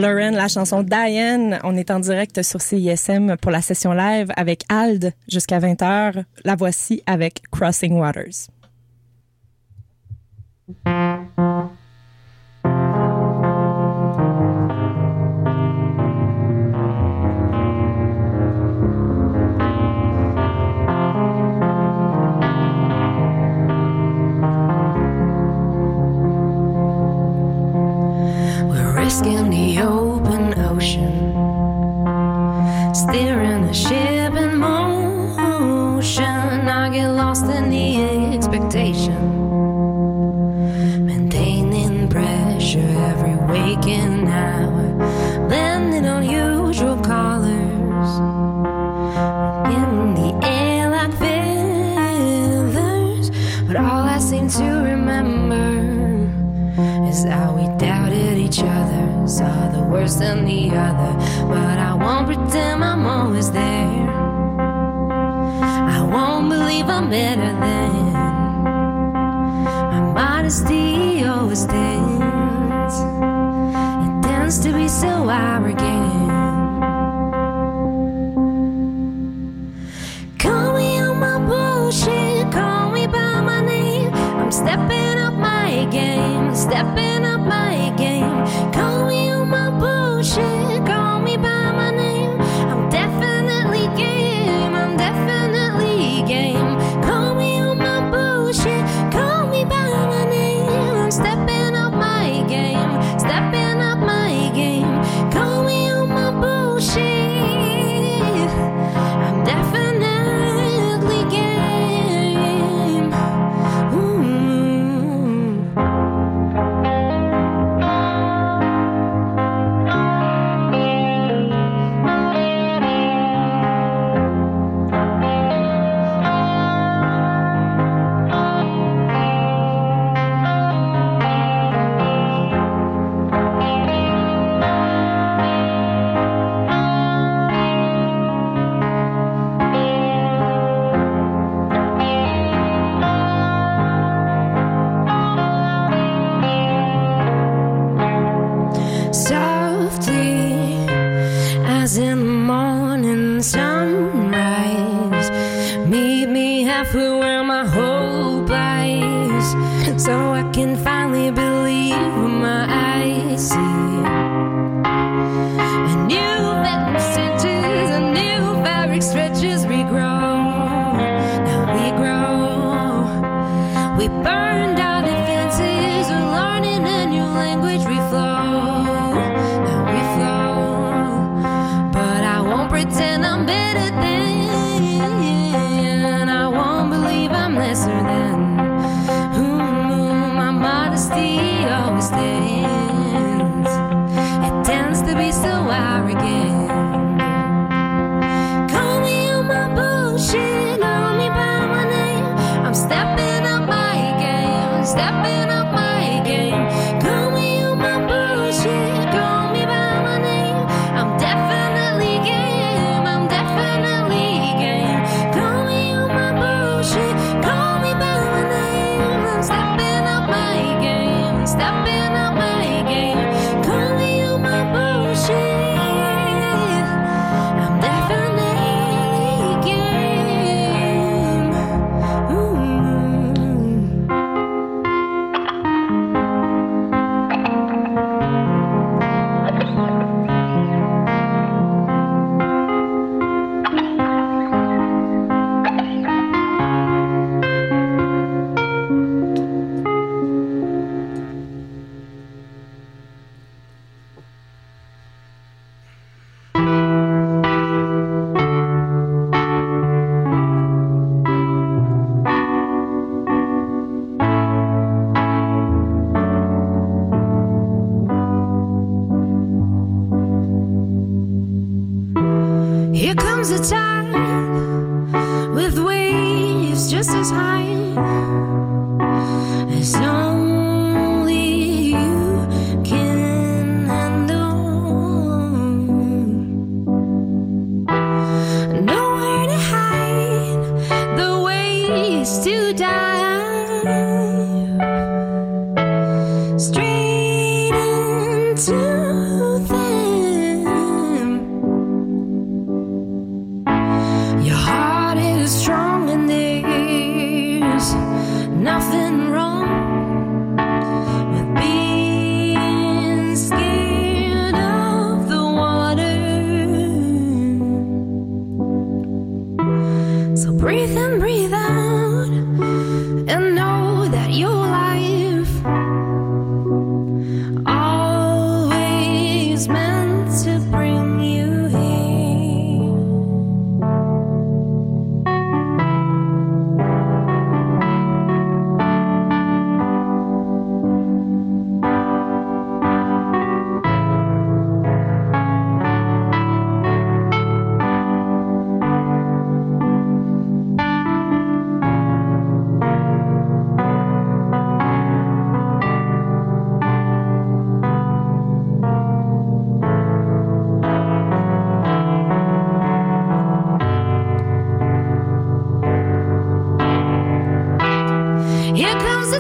La 0.08 0.48
chanson 0.48 0.84
Diane. 0.84 1.60
On 1.66 1.76
est 1.76 1.92
en 1.92 2.00
direct 2.00 2.42
sur 2.42 2.62
CISM 2.62 3.36
pour 3.36 3.52
la 3.52 3.62
session 3.62 3.92
live 3.92 4.30
avec 4.38 4.64
Ald 4.70 5.14
jusqu'à 5.28 5.60
20h. 5.60 6.24
La 6.46 6.56
voici 6.56 7.04
avec 7.06 7.42
Crossing 7.52 7.94
Waters. 7.94 8.48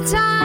time. 0.07 0.36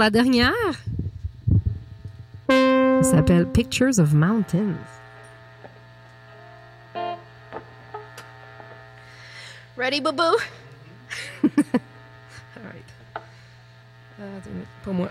la 0.00 0.08
dernière. 0.08 0.54
Ça 2.48 3.02
s'appelle 3.02 3.46
Pictures 3.46 3.98
of 3.98 4.14
Mountains. 4.14 4.74
Ready, 9.76 10.00
boo-boo? 10.00 10.22
All 11.44 12.64
right. 12.64 12.90
Uh, 14.18 14.40
pas 14.84 14.92
moi. 14.92 15.10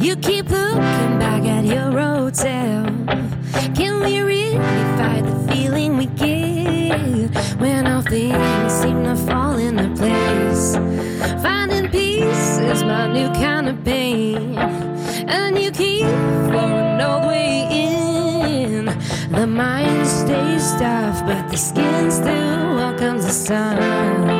You 0.00 0.16
keep 0.16 0.48
looking 0.48 1.18
back 1.18 1.44
at 1.44 1.66
your 1.66 1.90
hotel. 1.92 2.86
Can 3.74 4.00
we 4.02 4.20
really 4.20 4.56
fight 4.96 5.22
the 5.26 5.52
feeling 5.52 5.98
we 5.98 6.06
get 6.06 7.30
when 7.60 7.86
all 7.86 8.00
things 8.00 8.72
seem 8.72 9.04
to 9.04 9.14
fall 9.14 9.58
into 9.58 9.90
place? 10.00 10.76
Finding 11.42 11.90
peace 11.90 12.58
is 12.58 12.82
my 12.82 13.12
new 13.12 13.28
kind 13.32 13.68
of 13.68 13.84
pain, 13.84 14.56
and 15.28 15.58
you 15.58 15.70
keep 15.70 16.06
falling 16.50 17.00
all 17.02 17.20
the 17.20 17.28
way 17.28 17.68
in. 17.70 18.86
The 19.32 19.46
mind 19.46 20.06
stays 20.06 20.72
tough, 20.80 21.26
but 21.26 21.50
the 21.50 21.58
skin 21.58 22.10
still 22.10 22.74
welcomes 22.74 23.26
the 23.26 23.32
sun. 23.32 24.39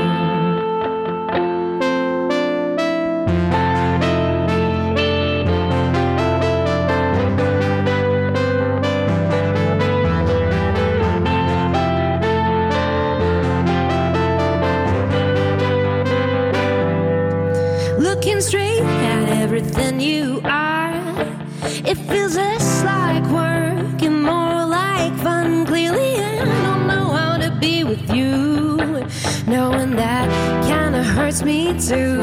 Knowing 29.61 29.94
that 29.96 30.26
kinda 30.66 31.02
hurts 31.02 31.42
me 31.42 31.78
too. 31.78 32.18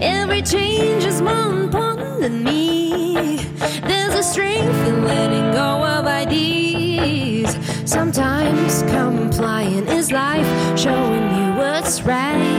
Every 0.00 0.42
change 0.42 1.02
is 1.04 1.20
more 1.20 1.50
important 1.64 2.20
than 2.20 2.44
me. 2.44 3.40
There's 3.88 4.14
a 4.14 4.22
strength 4.22 4.80
in 4.90 4.96
letting 5.04 5.50
go 5.50 5.68
of 5.94 6.06
ideas. 6.06 7.50
Sometimes 7.84 8.84
complying 8.96 9.88
is 9.88 10.12
life, 10.12 10.48
showing 10.78 11.26
you 11.36 11.48
what's 11.60 12.00
right. 12.02 12.49